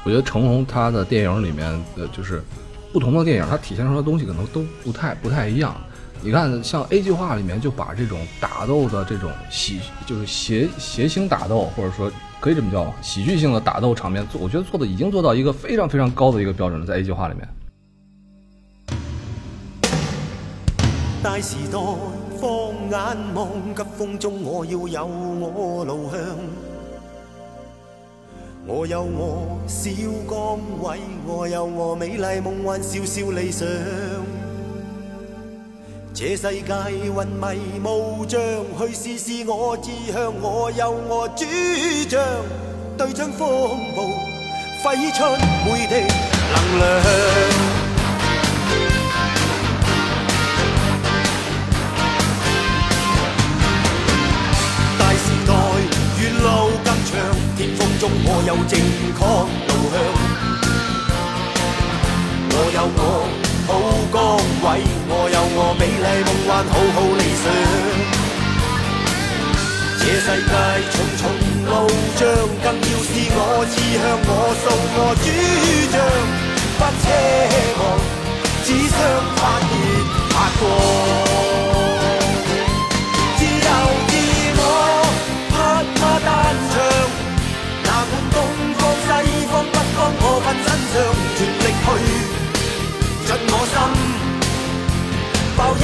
[0.03, 2.43] 我觉得成龙他的电影里面的就是
[2.91, 5.75] 不同的电影，他体现出来的东西可能都不太不太一样。
[6.21, 12.93] 你看，像 A 计划里面就把这种打斗的这种喜，就是谐谐星打斗，或者说可以这么叫吗？
[13.01, 17.47] 喜剧性的打斗场面做，我觉得做的已经做到一个非常非常高的一个标准了，在 A 计划里面。
[21.21, 21.77] 大时代
[22.39, 22.49] 放
[22.89, 26.19] 眼望急风中，我要有我路向。
[28.65, 29.91] 我有我小
[30.25, 30.97] 岗位，
[31.27, 33.67] 我有我美丽梦幻，小小理想。
[36.13, 36.73] 这世界
[37.03, 38.39] 云迷雾障，
[38.79, 41.43] 去试试我志向，我有我主
[42.07, 42.23] 张。
[42.97, 43.49] 对准风
[43.95, 44.03] 暴
[44.81, 45.25] 挥出
[45.65, 46.07] 每滴
[46.53, 47.72] 能量。
[57.63, 59.19] 長，天風中我有正确
[59.67, 59.95] 导向。
[62.55, 63.01] 我有我
[63.67, 63.71] 好
[64.11, 64.15] 岗
[64.63, 64.65] 位，
[65.07, 67.45] 我有我美麗夢幻，好好理想。
[69.99, 70.51] 這世界
[70.91, 71.21] 重重
[71.65, 71.71] 路
[72.19, 72.21] 障，
[72.61, 73.39] 更要是我
[73.71, 74.29] 志向，我
[74.61, 75.25] 送我主
[75.93, 75.95] 張。
[76.75, 77.05] 不奢
[77.79, 77.81] 望，
[78.65, 78.97] 只想
[79.37, 79.73] 發熱
[80.29, 81.42] 發光。
[90.05, 90.95] 我噴身上，
[91.37, 91.87] 全力去
[93.25, 93.75] 盡我心，
[95.55, 95.79] 爆一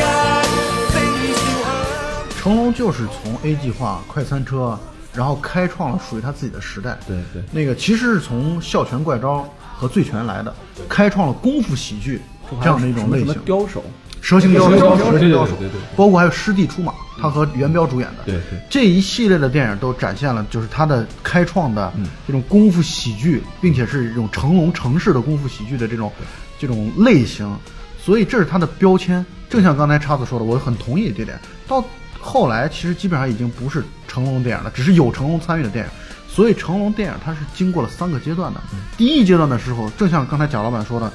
[0.91, 0.95] 聲
[1.33, 2.37] 笑響。
[2.39, 4.77] 成龙就是从 A 计划、快餐车，
[5.13, 6.97] 然后开创了属于他自己的时代。
[7.07, 9.37] 对对，那个其实是从《笑拳怪招》
[9.77, 10.53] 和醉拳来的，
[10.89, 12.21] 开创了功夫喜剧
[12.61, 13.33] 这样的一种类型。
[13.45, 13.83] 雕手，
[14.21, 15.53] 蛇形雕手，蛇形雕手
[15.95, 26.11] 包括还有《师弟出马》，他和元彪主演的，对对这一系列的电影都展现了就是他的开创的嗯这种功夫喜剧，并且是这种成龙城市的功夫喜剧的这种
[26.57, 27.53] 这种类型，
[28.01, 29.25] 所以这是他的标签。
[29.49, 31.39] 正像刚才叉子说的，我很同意这点。
[31.67, 31.83] 到
[32.19, 35.91] 后来，其实基本上已经不是成龙电影了，只是有成龙参与的电影。
[36.27, 38.61] 所以成龙电影它是经过了三个阶段的。
[38.95, 41.11] 第一阶段的时候，正像刚才贾老板说的，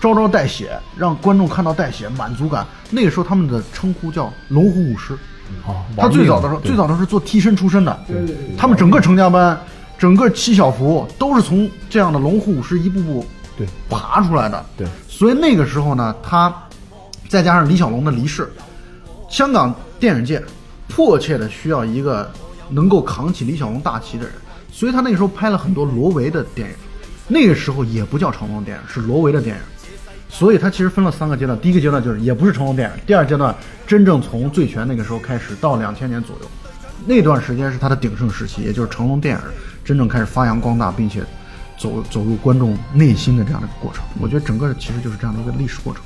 [0.00, 2.66] 招招带血，让观众看到带血，满足感。
[2.90, 5.16] 那个时候他们的称呼叫龙虎武师。
[5.66, 7.98] 哦他最早的时候，最早的时候是做替身出身的，
[8.56, 9.58] 他们整个成家班，
[9.98, 14.64] 整个七小福都是从这样的龙虎武师一步步对爬出来的。
[14.76, 16.54] 对所以那个时候呢，他
[17.28, 18.52] 再加上李小龙的离世，
[19.30, 20.42] 香港电影界
[20.86, 22.30] 迫切的需要一个
[22.68, 24.32] 能够扛起李小龙大旗的人，
[24.70, 26.76] 所以他那个时候拍了很多罗维的电影，
[27.26, 29.62] 那个时候也不叫成龙电影，是罗维的电影。
[30.28, 33.54] 所以它其实分了三个阶段，第一个阶段就是也不是成龙电影，第二阶段
[33.86, 36.46] 真正从醉拳那个时候开始到两千年左右，
[37.06, 39.40] 那段时间是他的鼎盛时期，也就是成龙电影
[39.84, 41.22] 真正开始发扬光大，并且
[41.78, 44.04] 走走入观众内心的这样的一个过程。
[44.20, 46.02] 我觉得整个其实就是这样的一个历史过程。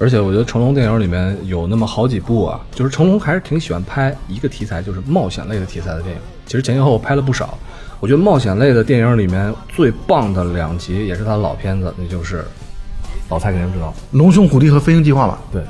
[0.00, 6.20] 而且我觉得成龙电影里面有那么好几部啊，就是成龙还是挺喜欢拍一个题材，就是冒险类的题材的电影。
[6.46, 7.56] 其实前前后后拍了不少，
[8.00, 12.44] 我觉得冒险类的电影里面最棒的两集也是他的老片子，那就是
[13.28, 15.62] 老蔡肯定知道，龙兄虎弟和飞行计划吧，对，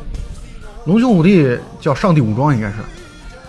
[0.87, 2.75] 龙兄虎弟叫《上帝武装》，应该是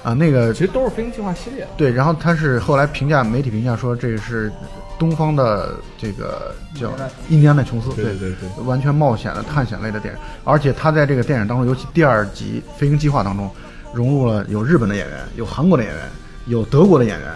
[0.03, 1.67] 啊，那个其实都是飞行计划系列。
[1.75, 4.51] 对，然后他是后来评价媒体评价说这个是
[4.99, 6.91] 东方的这个叫
[7.29, 13.49] 印第安纳琼斯，对对对完全冒险的探险类的电影，而且他在这个电影当中，尤其第二集《飞行计划》当中，
[13.91, 16.03] 融入了有日本的演员，有韩国的演员，
[16.45, 17.27] 有德国的演员。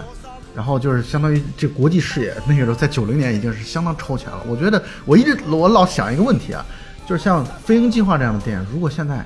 [0.55, 4.41] 然后就是相当于这国际视野，那个时候在九零年已经是相当超前了。
[4.47, 6.65] 我觉得我一直我老想一个问题啊，
[7.07, 9.25] 就是像《飞鹰计划》这样的电影，如果现在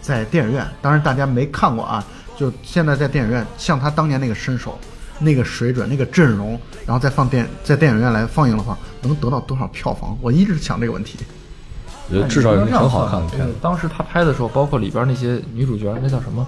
[0.00, 2.04] 在电影院，当然大家没看过啊，
[2.36, 4.78] 就现在在电影院，像他当年那个身手、
[5.18, 10.16] 那个水准、那个阵容，然后再放电在电影院来放映的话，能得到多少票房？
[10.20, 11.18] 我一直想这个问题。
[12.08, 13.52] 我觉得至少有一个很好看的片子。
[13.60, 16.46] 当时他拍的时候，包括里边那些女主角，那叫什么？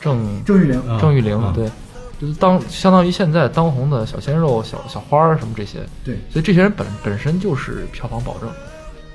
[0.00, 1.70] 郑郑玉玲郑玉玲，对，
[2.22, 8.48] 就是当相当于现在当红的小鲜肉、小小花儿什么这些，对所以这些人本本身就是票房保证。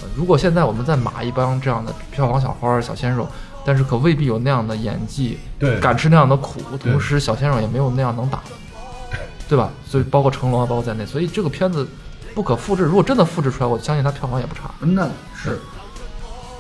[0.02, 3.26] 呃如果现在我们再码一帮这样的票房小花儿、小鲜肉，
[3.66, 8.42] 但是可未必有那样的演技，对敢吃那样的苦，同时小鲜肉也没有那样能打，
[9.48, 9.72] 对吧？
[9.88, 11.88] 所以包括成龙啊，包括在内，所以这个片子
[12.36, 12.84] 不可复制。
[12.84, 14.70] 如果真的复制出来，我相信它票房也不差。
[14.82, 15.58] 那是，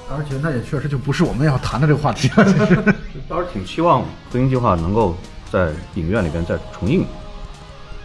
[0.10, 2.46] 而且那也确实就不是我们要谈的这个话题了。
[2.46, 2.96] 其实，
[3.28, 5.16] 倒是挺期望《飞行计划》能够
[5.52, 7.06] 在影院里边再重映。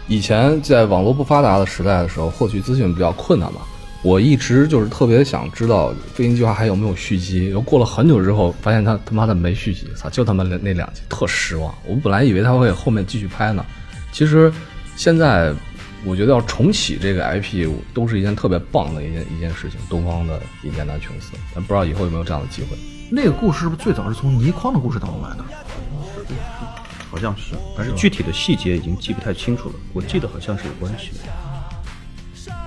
[0.08, 3.60] 以前在网络不发达的时代的时候，获取资讯比较困难嘛。
[4.02, 7.46] 我一直就是特别想知道《飞行计划》还有没有续集。
[7.46, 11.72] 然后过了很久之后，发现他他妈的没续集，操，就他妈那那两集，特失望。
[11.86, 13.64] 我本来以为他会后面继续拍呢。
[14.10, 14.52] 其实
[14.96, 15.54] 现在
[16.04, 19.78] 我觉得要重启这个 IP 都是一件特别棒的一件一件事情。
[19.88, 22.76] 东方的印第安纳琼斯，但不知道以后有没有这样的机会。
[23.08, 25.44] 那个故事是不是最早是从倪匡的故事当中来的？
[27.12, 29.74] 好像是，但是具体的细节已经记不太清楚了。
[29.92, 31.18] 我记得好像是有关系的。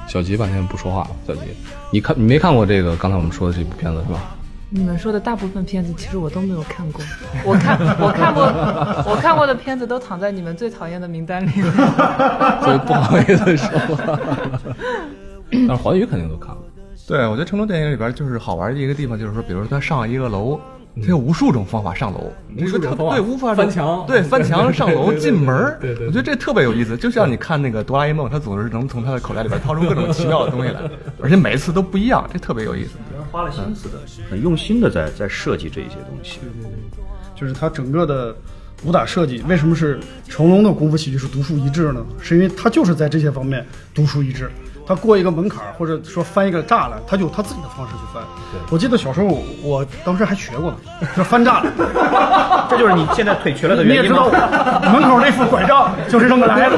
[0.08, 1.10] 小吉半天不说话了。
[1.28, 1.42] 小吉，
[1.92, 4.36] 你看你没看过这个刚才我们说的这部片子是吧？
[4.70, 7.04] 你们说的大部分片子，其实我都没有看过。
[7.44, 8.44] 我看我看过
[9.12, 11.50] 我看过的片子都躺在你们最讨厌的名单里。
[12.62, 13.70] 所以不好意思说。
[15.68, 16.64] 但是黄宇肯定都看过。
[17.08, 20.60] 对，我觉得成龙电影里边就是好玩的一个地方，就是说，比如说他上一个楼，
[21.02, 30.80] 他有无数种方法上楼，无数种方法对，无法翻墙对，翻墙上楼进门儿对对对我觉得这特别有意思，就像你看那个哆啦 A 梦，他总是能从他的口袋里边掏出各种奇妙的东西来，
[31.22, 32.92] 而且每一次都不一样，这特别有意思。
[33.32, 33.96] 花了心思的，
[34.30, 36.40] 很用心的在在设计这一些东西。
[37.36, 38.34] 就是他整个的
[38.86, 42.06] 武打设计，为什么是成龙的功夫喜剧是独树一帜呢？
[42.22, 44.50] 是因为他就是在这些方面独树一帜。
[44.88, 48.22] 他过一个门槛儿，或者说翻一个栅栏，他就有他自己的方式去翻。
[48.70, 50.78] 我记得小时候，我当时还学过呢，
[51.16, 51.66] 就翻栅栏。
[52.70, 54.30] 这就是你现在腿瘸了的原因你也知道，
[54.92, 56.78] 门口那副拐杖就是这么来的。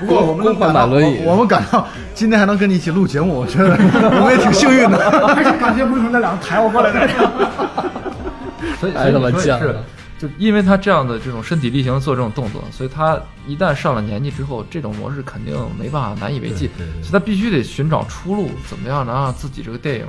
[0.00, 4.98] 不过我们公款感到马轮椅我我们感到今天还能跟你一起录节目，我觉得我们也挺幸运的。
[5.28, 7.08] 还是感谢门口那两个抬我过来的。
[8.80, 9.76] 所以，所太他妈以说是
[10.22, 16.70] 就因为他这样的这种身体力行做这种动作，所以他一旦上了年纪之后，这种模式肯定没办法难以为继，
[17.02, 20.06] 所以他必须得寻找出路，怎么样能让自己这个电影，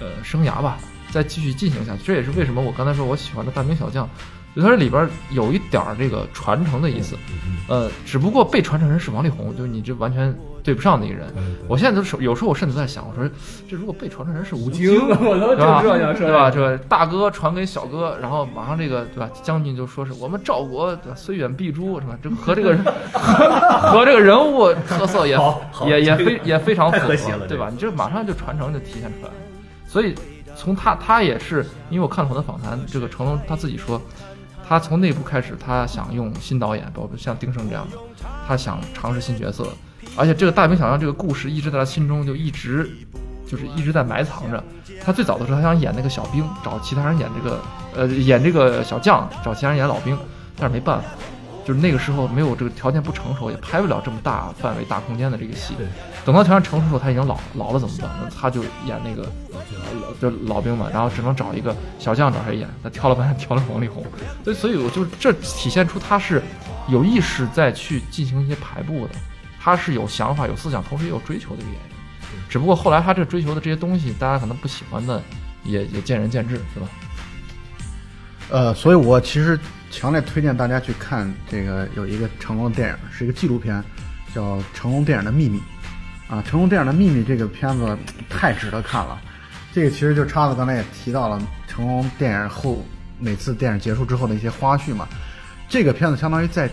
[0.00, 0.78] 呃，生涯吧
[1.10, 2.04] 再继续进行下去。
[2.04, 4.08] 这也是为什么我刚才说我喜欢的大兵小将，
[4.56, 7.16] 就它这里边有一点儿这个传承的意思，
[7.68, 10.34] 呃，只不过被传承人是王力宏，就是你这完全
[10.64, 11.26] 对不上的一个人。
[11.68, 13.28] 我现在都是有时候我甚至在想，我说
[13.68, 15.82] 这如果被传承人是吴京，我都对吧？
[15.82, 16.50] 正这样说对吧？
[16.50, 19.30] 这个大哥传给小哥，然后马上这个对吧？
[19.42, 22.18] 将军就说是我们赵国对吧虽远必诛，是吧？
[22.22, 22.76] 这和这个
[23.92, 25.38] 和这个人物特色也
[25.86, 27.14] 也也非也非常符合
[27.46, 27.68] 对吧？
[27.70, 29.34] 你这马上就传承就体现出来了。
[29.86, 30.14] 所以
[30.56, 34.00] 从他他也是，因为我看了很多访谈，这个成龙他自己说，
[34.68, 37.96] 他从内部开始，他想用新导演，包括像丁晟这样的，
[38.46, 39.66] 他想尝试新角色，
[40.14, 42.88] 而且这个大兵小将这个故事一直在他心中就一直
[43.46, 44.62] 就是一直在埋藏着。
[45.02, 47.60] 他最早的时候，他想演那个小兵，找其他人演这个
[47.96, 50.18] 呃演这个小将，找其他人演老兵，
[50.54, 51.08] 但是没办法。
[51.68, 55.74] 就是那个时候没有这个条件不成熟，也拍不了这么大范围、大空间的这个戏。
[56.24, 58.10] 等到条件成熟的时候，他已经老老了怎么办？
[58.22, 59.30] 那他就演那个
[60.00, 62.66] 老就老兵嘛，然后只能找一个小将找谁演？
[62.82, 64.02] 他挑了半天挑了王力宏，
[64.42, 66.42] 所以所以我就这体现出他是
[66.88, 69.10] 有意识在去进行一些排布的，
[69.60, 71.82] 他是有想法、有思想，同时也有追求的一个演员。
[72.48, 75.22] 只不过后来他这追求的这些东西，大家可能不喜欢的，
[75.64, 76.86] 也也见仁见智，是吧？
[78.48, 83.82] 呃，所以我其实强烈推荐大家去看这个有一个成龙的电影，是一个纪录片，
[84.34, 85.58] 叫《成龙电影的秘密》
[86.32, 87.96] 啊，《成龙电影的秘密》这个片子
[88.28, 89.18] 太值得看了。
[89.72, 92.84] 这个其实就叉子刚才也提到了成龙电影后
[93.18, 95.06] 每次电影结束之后的一些花絮嘛。
[95.68, 96.68] 这个片子相当于在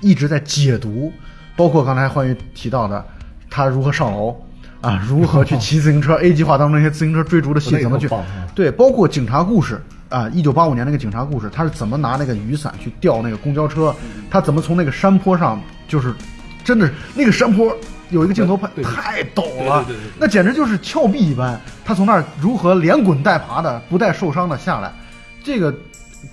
[0.00, 1.12] 一直在解读，
[1.56, 3.04] 包括刚才欢愉提到的
[3.48, 4.38] 他如何上楼
[4.80, 8.08] 啊，如何去骑自行车 A 计划当中那些自行车追逐的戏怎么去
[8.54, 13.94] 对，包括警察故事啊，一九八五年那个警察故事，他是怎么拿那个雨伞去吊那个公交车，
[14.28, 16.12] 他怎么从那个山坡上，就是
[16.64, 17.74] 真的那个山坡
[18.10, 19.86] 有一个镜头拍太陡了，
[20.18, 24.92] 那简直就是峭壁一般，他从那儿如何连滚带爬的不带受伤的下来，
[25.44, 25.72] 这个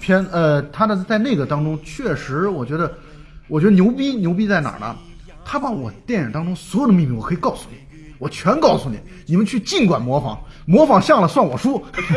[0.01, 2.91] 片呃，他的在那个当中确实，我觉得
[3.47, 4.95] 我觉得牛逼牛逼在哪儿呢？
[5.45, 7.77] 他把我电影当中所有的秘密我可以告诉你。
[8.19, 11.83] 我全告诉你，你们去尽管模仿，模仿像了算我输。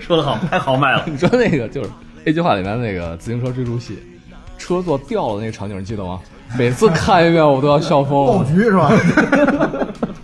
[0.00, 1.04] 说得好，太豪迈了。
[1.08, 1.90] 你说那个就是
[2.24, 3.98] 那句话里面那个自行车追逐戏，
[4.58, 6.20] 车座掉了那个场景，你记得吗？
[6.58, 8.42] 每次看一遍我都要笑疯爆。
[8.44, 8.90] 菊是吧？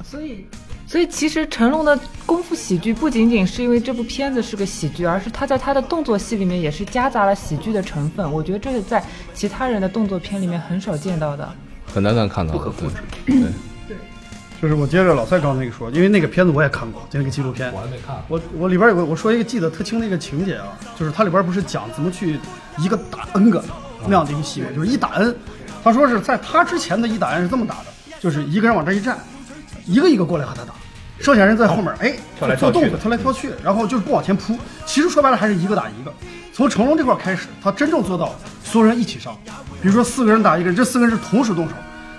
[0.03, 0.45] 所以，
[0.87, 8.33] 所以其实成龙的功夫喜剧不仅仅是因为这部片子是个喜剧，而是他在他的动作戏里面也是夹杂了喜剧的成分。
[8.33, 9.05] 我觉得这是在
[9.35, 11.47] 其他人的动作片里面很少见到的。
[11.93, 12.95] 很难能看到，不可复制。
[13.27, 13.37] 对，
[14.65, 18.17] 就是我接着老蔡刚才那个说，因为那个片子我也看过，就那个纪录片，我还没看。
[18.29, 22.41] 我我里边有个我说一个记得特清的一个情节啊，就是它里边不是讲怎么去
[22.79, 23.63] 一个打 N 个
[24.07, 25.37] 那样的一个戏码，就是一打 N，
[25.83, 27.85] 他说是在他之前的一打 N 是这么打的，
[28.19, 29.19] 就是一个人往这一站，
[29.85, 30.73] 一个一个过来和他打，
[31.19, 36.15] 剩下人在后面哎跳来跳去做动作跳来跳去，然后就是不往前扑，其实说白了还是一个打一个。
[36.55, 39.37] 从成龙这块开始，他真正做到所有人一起上，
[39.83, 41.75] 比如说四个人打一个人，这四个人是同时动手，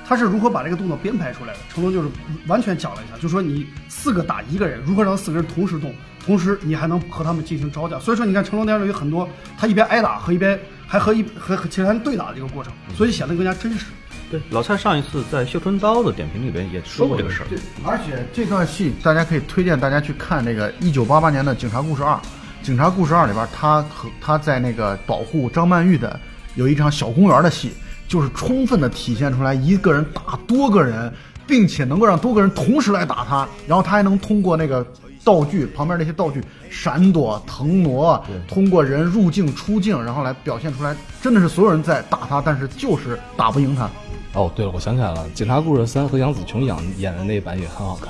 [0.08, 1.60] 他是如何把这个动作编排出来的？
[1.74, 2.10] 成龙就是
[2.48, 5.94] 完全讲了一下，就说你四个打一个人，如何让四个人同时动，
[6.26, 8.00] 同时你还能和他们进行招架。
[8.00, 13.88] 所以说，你看成龙电影里有很多，他一边挨打和一边还和一和和其他人对打的一个过程，所以显得更加真实。
[14.32, 17.48] 对，老蔡上一次在《绣春刀》的点评里边也说过这个事儿。
[17.84, 22.14] 而且这段戏大家可以推荐大家去看那个一九八八年的《警察故事二》，
[22.64, 26.20] 《警察故事二》里边他和他在那个保护张曼玉的
[26.56, 27.72] 有一场小公园的戏，
[28.08, 31.12] 就是充分的体现出来一个人打多个人，
[31.48, 34.86] 并且能够让多个人同时来打他，然后他还能通过那个
[35.24, 43.90] 道具旁边那些道具闪躲、腾挪，通过人入境出境，然后来表现出来，真的是所有人在打他，但是就是打不赢他。
[44.34, 48.10] 哦，对了，我想起来了，《警察故事三》和杨紫琼演演的那版也很好看。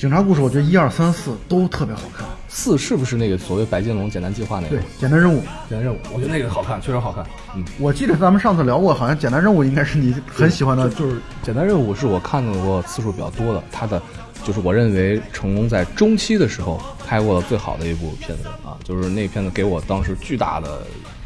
[0.00, 2.26] 警察故事，我觉得一二三四都特别好看。
[2.48, 4.78] 四是不是那个所谓白金龙简单计划那个？
[4.78, 5.42] 对，简单任务。
[5.68, 7.22] 简单任务，我觉得那个好看，确实好看。
[7.54, 14.00] 嗯，我记得咱们上次聊过，好像简单任务应该是你很喜欢的，就是简单任务是我看到过次数比较多的，他的
[14.42, 20.80] 就是我认为成龙在中期的时候拍过的最好的一部片子啊，就是那片子给我当时巨大的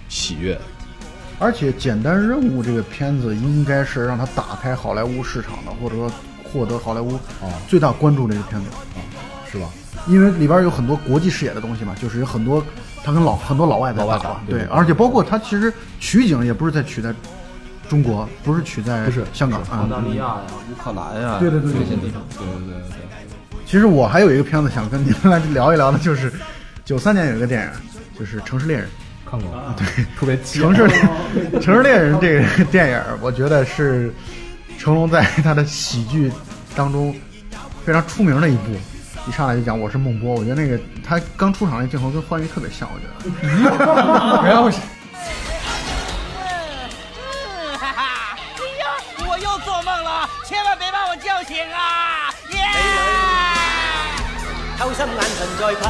[0.09, 0.59] 喜悦。
[1.39, 6.11] 而且《简单任务》这个片子应该是让他打开好莱坞市场的，或者说
[6.55, 7.18] 获得好莱坞
[7.66, 8.66] 最大关注的一个片子，
[9.50, 9.68] 是吧？
[10.07, 12.64] 因为里边有很多国际视野的东西嘛，就是有很多
[13.02, 17.12] 他跟老很多老外在老外打打对而且包括他其实取景也不是在取在
[17.88, 20.36] 中国，不是取在不是香港啊澳，大利亚呀、
[20.70, 22.22] 乌克兰呀，对对对对这些地方。
[22.30, 23.59] 对对对对。
[23.66, 26.32] 其实我还有一个片子想跟你们来聊一聊的，就是
[26.84, 27.70] 九三年有一个电影，
[28.18, 28.86] 就是《城市猎人》。
[29.30, 30.86] 看过啊，对， 特别激城市
[31.61, 34.12] 城市猎人这个电影，我觉得是
[34.79, 36.31] 成龙在他的喜剧
[36.75, 37.14] 当中
[37.85, 38.75] 非常出名的一部。
[39.27, 43.14] 一上来就讲我是孟波，我觉得那个他刚出场那镜头跟欢愉特别像，我觉得。
[44.43, 44.70] 不要
[47.79, 48.37] 哈哈！
[48.37, 48.85] 哎呀，
[49.27, 52.29] 我又做梦了，千万别把我叫醒啊！
[52.51, 52.59] 耶！
[54.79, 55.83] 偷心眼神再噴，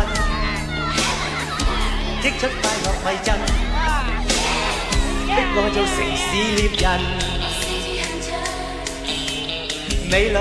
[2.22, 3.28] 激出快樂迷陣，
[5.26, 6.22] 逼我做城市
[6.54, 6.86] 獵人。
[10.14, 10.32] 美女。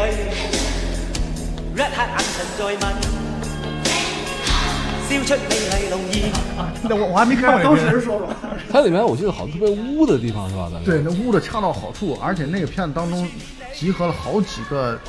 [6.84, 8.30] 那我我还没看过这当片时说说，
[8.72, 10.70] 它里面我记得好像特别污的地方是吧？
[10.72, 13.28] 咱们对，那污的恰到好处，而且那个片子当中
[13.74, 15.00] 集合了好几个，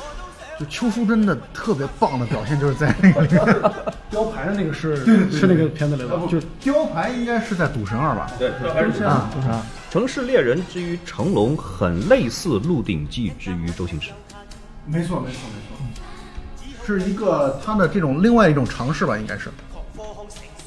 [0.59, 3.45] 就邱淑贞的特别棒的表现，就是在那个里面。
[4.09, 4.95] 雕牌的那个是
[5.31, 8.31] 是那个片子里的，就雕牌应该是在《赌神二》吧？
[8.39, 9.61] 对，还是这啊，赌神二。
[9.91, 14.09] 城市猎人之于成龙，很类似《鹿鼎记》之于周星驰。
[14.85, 19.49] 没错，没错，没错，是一个他的这种另外一种尝试吧，应该是。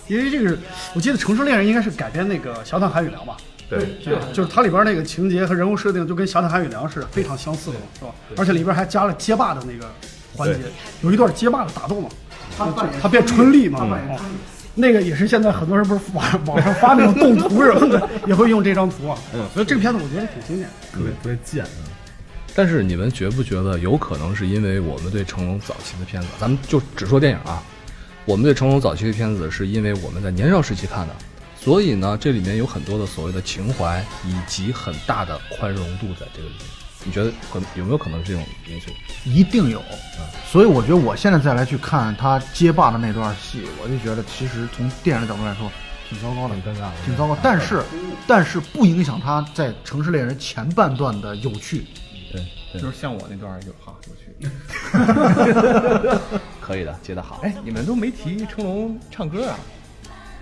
[0.09, 0.57] 因为这个，
[0.95, 3.37] 我记得《城市猎人》应该是改编那个《侠探韩语良》吧？
[3.69, 8.11] 对，对，就是它里边那个情节和人物设定就跟《侠探韩语良》是非常相似的嘛，是吧？
[8.39, 9.87] 而且里边还加了街霸的那个
[10.35, 10.59] 环节，
[11.03, 12.09] 有一段街霸的打斗嘛，
[12.57, 14.19] 他他变春丽嘛，哦
[14.75, 19.19] 那个也是现在很多人不是网网上发那种动图什么的，也会用这张图啊。
[19.53, 20.71] 所以这个片子我觉得挺经典。
[20.93, 21.69] 特别特别贱啊。
[22.59, 27.63] 但是你们觉不觉得有可能是因为我们对成龙早期的片子，咱们就只说电影啊，
[28.25, 31.15] 我们对成龙早期的片子是因为我们在年少时期看的，
[31.61, 36.67] 所以呢，这里面有很多的所谓的情怀以及很大的宽容度在这个里面。
[37.05, 38.91] 你觉得可有没有可能是这种因素？
[39.25, 39.81] 一定有，
[40.51, 45.71] 所以我觉得我现在再来去看他街霸的那段戏，我就觉得其实从电影的角度来说
[46.11, 47.39] 挺糟糕的，很尴尬挺糟糕。
[47.41, 47.85] 但是，
[48.27, 51.87] 但是不影响他在《城市猎人》前半段的有趣。
[52.33, 54.33] 对，对就是像我那段儿就哈有趣。
[56.61, 57.41] 可以的，接的好。
[57.43, 59.59] 哎，你们都没提成龙唱歌啊？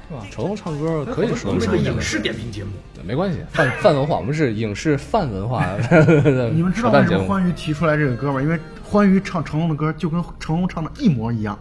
[0.09, 2.71] 是吧成龙唱歌可以说是我们是个影视点评节目，
[3.05, 5.67] 没关系，泛泛 文化，我们是影视泛文化。
[6.55, 8.41] 你们知道为什么欢愉提出来这个歌吗？
[8.41, 11.59] 因为欢愉唱成龙的歌就跟成龙唱的一模一样，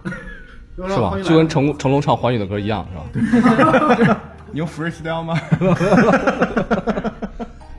[0.76, 1.17] 是吧？
[1.23, 3.23] 就跟成成龙唱欢愉的歌一样，是
[4.05, 4.21] 吧？
[4.51, 5.39] 你用 freestyle 吗？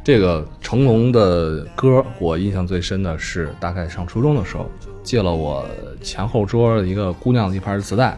[0.07, 4.65] 这个成龙的歌，我印象最深的是大概上初中的时候，
[5.03, 5.67] 借了我
[6.01, 8.17] 前后桌的一个姑娘的一盘磁带，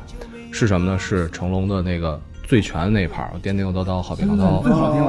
[0.52, 0.98] 是什么呢？
[0.98, 4.36] 是成龙的那个《醉拳》那一盘，颠颠叨叨，好听的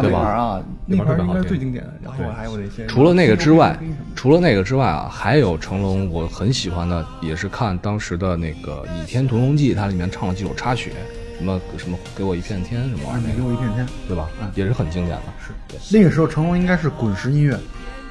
[0.01, 0.09] 对吧？
[0.09, 1.93] 那盘啊，那那盘最经典的。
[2.01, 3.77] 然后还有那些除了那个之外，
[4.15, 10.93] 除了那个之外啊，还有成龙我很喜欢的，也是看当时的那个《倚天屠龙记》，它里面唱了几首插曲，
[11.39, 14.27] 什么什么给我一片天什么玩意儿，你给我一片天，对吧？
[14.41, 15.23] 嗯也是很经典的。
[15.39, 15.53] 是。
[15.67, 15.79] 对。
[15.97, 17.57] 那个时候成龙应该是滚石音乐，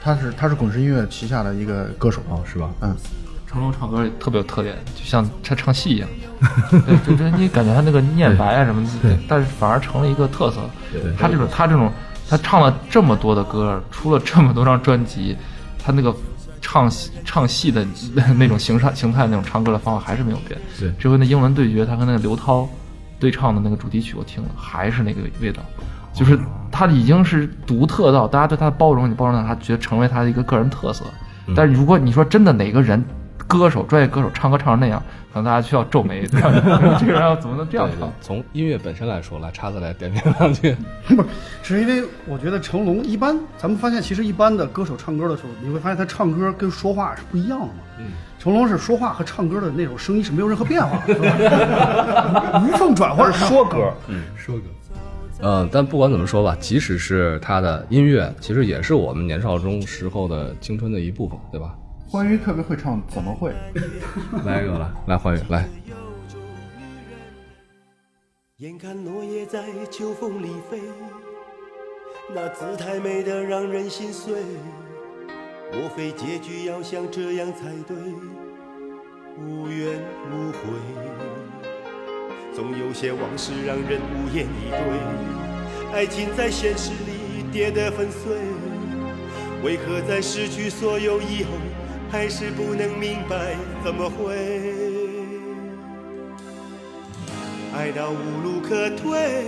[0.02, 2.22] 他是他是滚石音乐旗下的一个歌手。
[2.30, 2.70] 哦，是吧？
[2.80, 2.96] 嗯，
[3.46, 6.08] 成龙唱歌也特别有特点，就像他唱戏一样，
[6.70, 10.60] 对，就就你感觉他那个念白啊什么的，但是反而成了一个特色。
[11.18, 11.92] 他这种他这种
[12.28, 15.36] 他唱了这么多的歌，出了这么多张专辑，
[15.82, 16.14] 他那个
[16.60, 17.86] 唱戏唱戏的
[18.38, 20.58] 那种形态形态那种唱歌的方法还是没有变。
[20.78, 20.92] 对。
[20.98, 22.68] 这回那英文对决，他跟那个刘涛
[23.18, 25.62] 对唱的那个主题曲，我听了还是那个味道。
[26.14, 26.38] 就是
[26.72, 31.04] 他已经是独特到大家对他的包容，你包容到他觉得成为他的一个个人特色。
[31.54, 33.02] 但是如果你说真的哪个人
[33.46, 35.02] 歌手专业歌手唱歌唱成那样，
[35.32, 38.12] 可能大家需要皱眉， 对 吧这个人要怎么能这样唱？
[38.20, 40.76] 从音乐本身来说，来叉子来点评两句。
[41.08, 41.28] 不是，
[41.62, 47.72] 是因为我觉得成龙一般，咱们发现其实一般的歌手唱歌的时候，你会发现他唱歌跟说话是不一样的嘛。
[47.98, 48.06] 嗯，
[48.38, 53.32] 成龙是说话和唱歌的那种声音是没有任何变化的，是吧 无缝转换。
[53.32, 54.62] 说歌，嗯，说歌。
[55.40, 61.74] 嗯，但不管怎么说吧，即使是他的音乐，其实也是我们年少中时候的青春的一部分，对吧？
[62.08, 63.52] 欢愉特别会唱，怎么会？
[64.46, 65.68] 来一个来，来欢愉来。
[68.56, 70.80] 眼看落叶在秋风里飞，
[72.34, 74.34] 那姿态美得让人心碎。
[75.72, 77.96] 莫非结局要像这样才对？
[79.38, 80.00] 无怨
[80.32, 80.58] 无悔，
[82.54, 84.78] 总有些往事让人无言以对。
[85.92, 88.36] 爱情在现实里跌得粉碎，
[89.62, 91.50] 为何在失去所有以后，
[92.10, 93.54] 还是不能明白
[93.84, 94.34] 怎么会？
[97.72, 99.44] 爱到无路可退，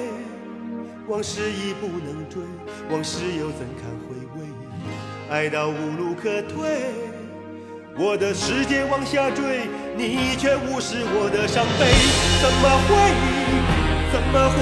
[1.08, 2.42] 往事已不能追，
[2.90, 4.46] 往事又怎堪回味？
[5.30, 6.90] 爱到无路可退，
[7.96, 9.60] 我的世界往下坠，
[9.96, 11.86] 你却无视我的伤悲，
[12.42, 12.90] 怎么会？
[14.10, 14.58] 怎么会？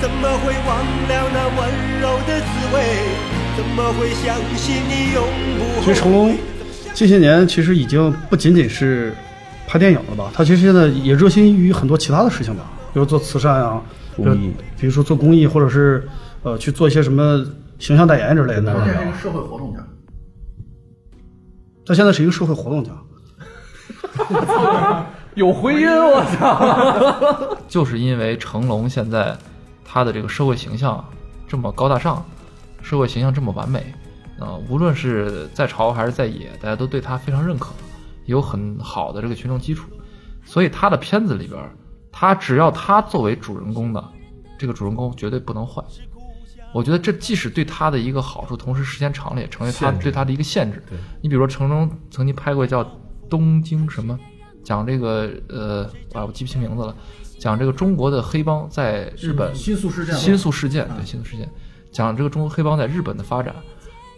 [0.00, 1.60] 怎么会忘了那温
[2.00, 2.82] 柔的滋味？
[3.56, 5.22] 怎么会相信你永
[5.56, 5.84] 不后悔？
[5.84, 6.36] 其实成龙
[6.92, 9.14] 这些年其实已经不仅仅是
[9.68, 10.32] 拍电影了吧？
[10.34, 13.80] 他其实现在也热心于很多其他的事情吧，比如做慈善啊，
[14.76, 16.02] 比如说做公益，或者是
[16.42, 17.46] 呃去做一些什么
[17.82, 18.72] 形象代言之类的。
[18.72, 19.84] 他现在是一个社会活动家。
[21.84, 22.92] 他现在是一个社会活动家。
[25.34, 27.58] 有回音，我操！
[27.66, 29.36] 就是因为成龙现在
[29.84, 31.04] 他的这个社会形象
[31.48, 32.24] 这么高大上，
[32.82, 33.92] 社会形象这么完美，
[34.38, 37.72] 啊、无论是在朝还是在野，大家都对他非常认可，
[38.26, 39.90] 有很好的这个群众基础，
[40.44, 41.60] 所以他的片子里边，
[42.12, 44.04] 他只要他作为主人公的
[44.56, 45.82] 这个主人公绝对不能坏。
[46.72, 50.82] 我觉得这既是对他的一个好处，同时时间长了也成为他对他的一个限制。
[51.20, 52.82] 你比如说成龙曾经拍过叫
[53.28, 54.18] 《东京什么》，
[54.64, 56.96] 讲这个呃，啊，我记不清名字了，
[57.38, 61.48] 讲这个中国的黑帮在日本新宿事件新宿事件对新宿事件，
[61.90, 63.54] 讲这个中国黑帮在日本的发展。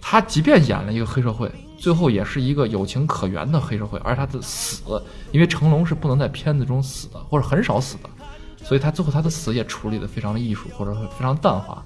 [0.06, 4.82] 他即便演了一个黑社会，最后也是一个有情可原的黑社会，而他的死，
[5.32, 8.10] 因为成龙是不能在片子中死的，或者很少死的，
[8.62, 11.82] 所以他最后他的死也处理的非常的艺术，或者非常淡化。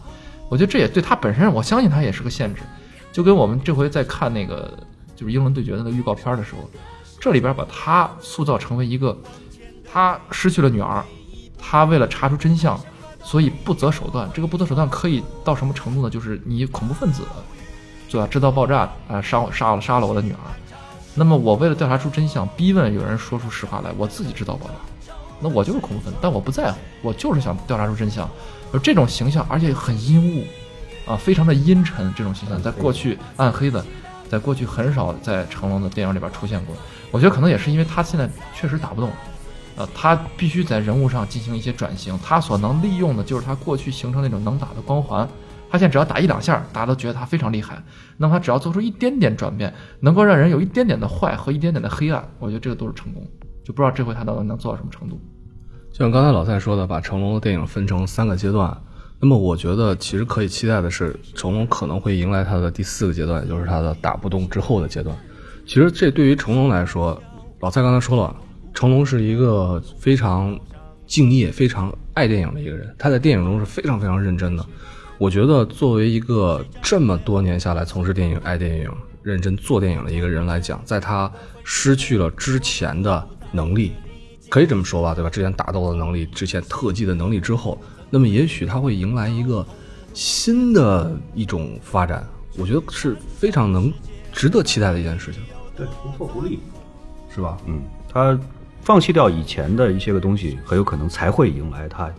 [0.48, 2.62] 我觉得这也对他本身，我相信他也是个限制。
[3.12, 4.72] 就跟我们这回在看那个
[5.16, 6.68] 就是英伦对决的那个预告片的时候，
[7.20, 9.16] 这里边把他塑造成为一个，
[9.90, 11.04] 他失去了女儿，
[11.58, 12.78] 他为了查出真相，
[13.22, 14.28] 所以不择手段。
[14.32, 16.10] 这个不择手段可以到什么程度呢？
[16.10, 17.22] 就是你恐怖分子，
[18.08, 18.26] 对吧？
[18.26, 20.38] 制造爆炸啊、杀我杀了杀了我的女儿。
[21.14, 28.28] 那么我为了调查出真相，逼问有人说出实话来，我自己制造爆炸，那我就是恐怖分子，但我不在乎，我就是想调查出真相。
[28.72, 30.44] 而这种形象，而且很阴雾，
[31.06, 33.84] 啊，非常的阴沉，这种形象在过去暗黑的，
[34.28, 36.76] 在过去很少在成龙的电影里边出现过。
[37.10, 39.10] 我觉得可能也是因为他现在确实打不动，
[39.76, 42.18] 呃，他必须在人物上进行一些转型。
[42.22, 45.26] 他所能利用的就是他过去形成那种能打的光环。
[45.70, 47.82] 他现在只要打一两下，大家都觉得他非常厉害。
[48.16, 53.22] 那么他只要做出一点点转变，能够让人有一点点的坏和一点点的黑暗，我觉得这个都是成功。
[53.64, 55.20] 就不知道这回他到底能做到什么程度。
[55.98, 58.72] 就像刚才老蔡说的，把成龙的电影分成三个阶段。
[59.18, 65.18] 那么我觉得其实可以期待的是，成龙可能会迎来他的第四个阶段，也就是他的打不动之后的阶段。
[65.66, 67.20] 其实这对于成龙来说，
[67.58, 68.36] 老蔡刚才说了，
[68.72, 70.56] 成龙是一个非常
[71.04, 74.64] 敬业、非常爱电影的一个人，他在电影中是非常非常认真的。
[75.18, 78.88] 我觉得作为一个这么多年下来从事电影、爱电影、
[79.24, 81.28] 认真做电影的一个人来讲，在他
[81.64, 83.90] 失去了之前的能力，
[84.48, 85.30] 可以这么说吧，对吧？
[85.30, 87.78] 之前打斗的能力，之前特技的能力之后，
[88.10, 89.66] 那么也许他会迎来一个
[90.14, 92.26] 新的一种发展，
[92.56, 93.92] 我觉得是非常能
[94.32, 95.42] 值得期待的一件事情，
[95.76, 96.58] 对，不破不立，
[97.34, 97.58] 是吧？
[97.66, 98.38] 嗯，他
[98.80, 102.10] 放弃掉以前的一些个东西，很有可能才会迎来他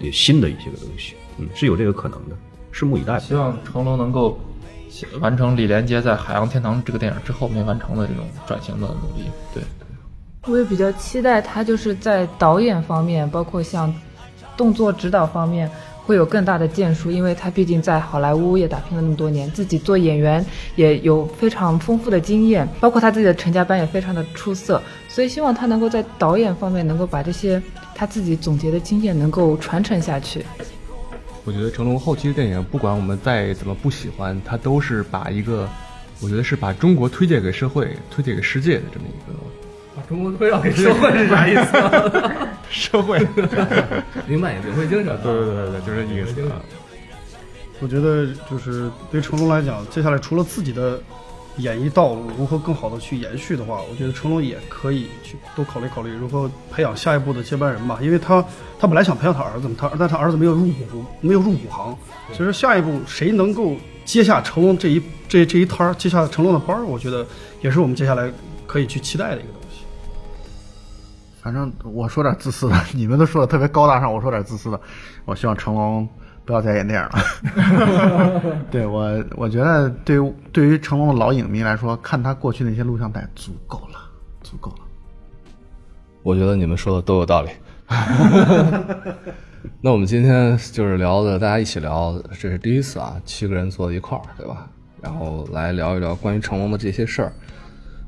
[0.00, 2.36] 也新的一些个东西，嗯，是有这个可能的，
[2.72, 3.18] 拭目以待吧。
[3.18, 4.40] 希望成龙能够
[5.20, 9.28] 完成李连杰在《海洋天堂》这个电影之后没完成的这种转型的努力。
[9.52, 9.62] 对，
[10.48, 13.94] 我也比较期待他就是在导演方面，包括像
[14.56, 15.70] 动作指导方面
[16.04, 27.62] 会有更大的建树，因为他毕竟在好莱坞也打拼了那么多年，自己做演员也有非常丰富的经验，包括他自己的成家班也非常的出色，所以希望他能够在导演方面能够把这些
[27.94, 30.44] 他自己总结的经验能够传承下去。
[31.44, 35.68] 我觉得成龙后期的电影，不管我们再怎么不喜欢，他都是把一个，
[36.20, 39.38] 我觉得是把中国推荐给社会、推荐给世界的这么一个。
[40.02, 41.72] 把中国推让给社会是啥意思？
[42.68, 43.18] 社会，
[44.26, 45.16] 明白领会精神。
[45.22, 46.42] 对对对对，就是这个意思。
[47.80, 51.00] 我觉得就是对于成龙来讲，接下来除了自己的
[51.58, 57.98] 演艺道路如何更好的去延续的话，我觉得成龙也可以去多考虑考虑如何培养下一步的接班人吧。
[58.00, 58.42] 因为他
[58.78, 61.96] 他本来想培养他儿子嘛，他但他儿子没有入股，没有入股行。
[62.32, 63.74] 其实下一步谁能够
[64.04, 67.26] 接下成龙这一这这一摊儿，接下成龙的班儿，我觉得
[67.60, 68.32] 也是我们接下来
[68.66, 69.61] 可以去期待的一个东西。
[71.42, 74.80] 反正我说点自私的，你们都说的特别高大上，我说点自私的。
[75.24, 76.08] 我希望成龙
[76.44, 78.56] 不要再演电影了。
[78.70, 83.98] 对我，我觉得对于对于成龙的老影迷来说，看他过去那些录像带足够了，
[84.42, 84.76] 足够了。
[86.22, 87.50] 我觉得你们说的都有道理。
[89.80, 94.68] 那我们今天就是聊的，大家一起聊，这是第一次啊，七个人坐在一块儿，对吧？
[95.00, 97.32] 然后来聊一聊关于成龙的这些事儿。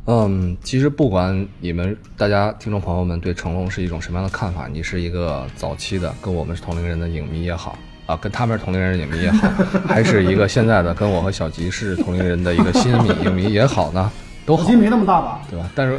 [0.07, 9.48] 嗯，其实不管你们大家听众朋友们对成龙是一种什么样的看法，你是一个早期的跟我们是同龄人的影迷也好啊，跟他们是同龄人的影迷也好，
[9.88, 14.12] 还是一个现在的跟我和小吉是同龄人的一个新迷影迷也好呢，
[14.44, 15.40] 都好心，没那么大吧？
[15.50, 15.70] 对吧？
[15.74, 15.98] 但是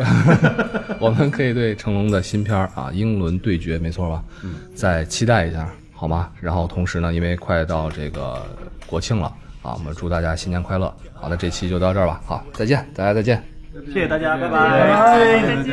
[1.01, 4.23] 我们可以对成龙的新片儿啊，《英伦对决》，没错吧？
[4.43, 6.29] 嗯，再期待一下，好吗？
[6.39, 8.45] 然后同时呢，因为快到这个
[8.85, 9.33] 国庆了
[9.63, 10.93] 啊，我们祝大家新年快乐。
[11.15, 13.54] 好的，这期就到这儿吧，好，再见，大家再见。
[13.83, 15.67] 谢谢大家，拜拜，再见。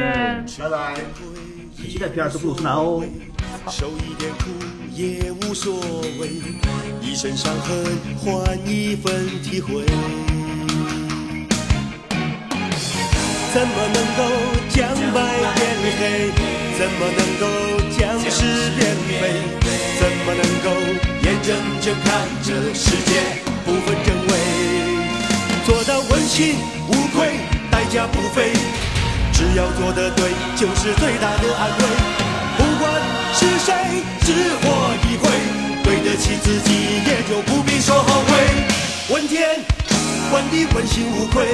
[0.59, 0.95] 拜拜。
[1.77, 3.01] 期待皮尔斯布鲁斯南哦。
[3.71, 4.51] 受一点苦
[4.91, 5.77] 也无所
[6.19, 6.29] 谓，
[7.01, 7.85] 一身伤痕
[8.19, 9.85] 换一份体会。
[13.55, 14.25] 怎么能够
[14.71, 15.23] 将白
[15.55, 15.63] 变
[16.01, 16.03] 黑？
[16.77, 17.47] 怎么能够
[17.97, 18.43] 将是
[18.75, 18.83] 变
[19.21, 19.23] 非？
[20.01, 20.67] 怎么能够
[21.23, 23.23] 眼睁睁看着世界
[23.65, 24.31] 不分真伪？
[25.65, 26.57] 做到问心
[26.89, 27.39] 无愧，
[27.93, 28.55] 代价不菲。
[29.35, 31.85] 只要做得对，就是最大的安慰。
[32.57, 32.91] 不管
[33.35, 34.33] 是谁，只
[34.63, 35.29] 活一回，
[35.85, 36.73] 对得起自己，
[37.05, 38.33] 也就不必说后悔。
[39.11, 39.61] 问天，
[40.33, 41.45] 问地，问心无愧。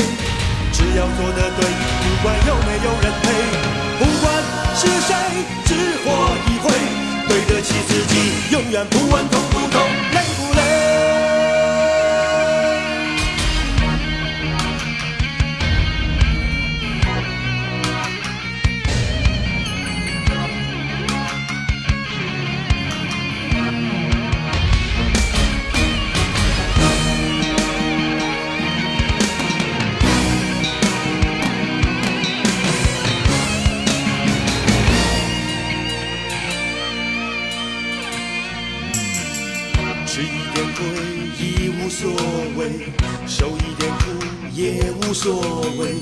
[0.73, 3.33] 只要做得对，不管有没有人陪。
[3.99, 4.33] 不管
[4.77, 5.17] 是谁，
[5.65, 5.75] 只
[6.05, 6.07] 活
[6.47, 6.71] 一回，
[7.27, 9.83] 对得起自己，永远不问痛不痛，
[45.31, 45.95] 无所谓，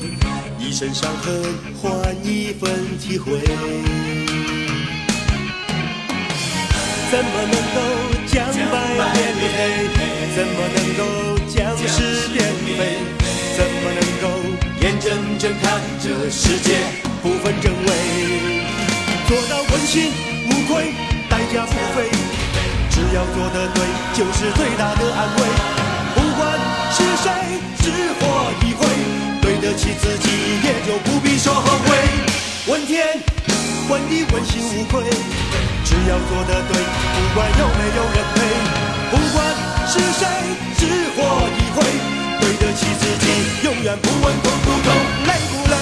[0.58, 1.42] 一身伤痕
[1.82, 1.90] 换
[2.24, 3.40] 一份体会。
[7.10, 7.78] 怎么能够
[8.26, 8.76] 将白
[9.12, 9.16] 变
[9.56, 9.58] 黑？
[10.34, 11.00] 怎么能够
[11.48, 12.38] 将是变
[12.78, 12.80] 非？
[13.56, 14.24] 怎么能够
[14.80, 15.04] 眼睁
[15.38, 15.64] 睁看
[16.00, 16.68] 着世界
[17.22, 17.88] 不分真伪？
[19.26, 20.12] 做到问心
[20.46, 20.94] 无愧，
[21.28, 22.10] 代价不菲。
[22.90, 23.78] 只要做得对，
[24.14, 25.40] 就是最大的安慰。
[26.14, 26.40] 不管
[26.92, 27.26] 是谁，
[27.82, 28.22] 只活
[28.64, 28.86] 一回，
[29.66, 30.28] 得起自己，
[30.62, 31.96] 也就不必说后悔。
[32.68, 33.04] 问天，
[33.88, 35.02] 问地，问心无愧。
[35.84, 38.36] 只要做得对，不管有没有人陪。
[39.10, 39.42] 不管
[39.88, 40.22] 是谁，
[40.78, 40.86] 只
[41.16, 41.18] 活
[41.50, 41.82] 一回，
[42.38, 43.26] 对得起自己，
[43.64, 44.88] 永远不问痛不痛，
[45.26, 45.74] 累不累。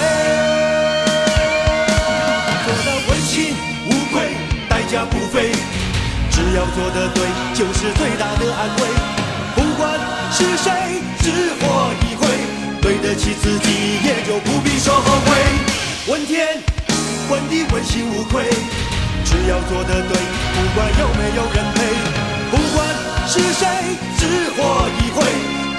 [2.65, 3.53] 做到问心
[3.85, 4.33] 无愧，
[4.67, 5.51] 代价不菲。
[6.31, 7.21] 只要做得对，
[7.53, 8.81] 就是最大的安慰。
[9.55, 9.93] 不管
[10.31, 10.67] 是谁，
[11.21, 11.29] 只
[11.61, 11.63] 活
[12.01, 12.04] 一，
[12.85, 15.35] 对得起自己，也就不必说后悔。
[16.05, 16.61] 问天，
[17.31, 18.43] 问地，问心无愧。
[19.25, 20.15] 只要做得对，
[20.53, 21.81] 不管有没有人陪。
[22.51, 22.87] 不管
[23.27, 23.65] 是谁，
[24.19, 25.25] 只活一回，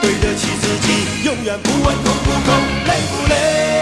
[0.02, 3.75] 对得起自己，永远不问痛不痛，累不累。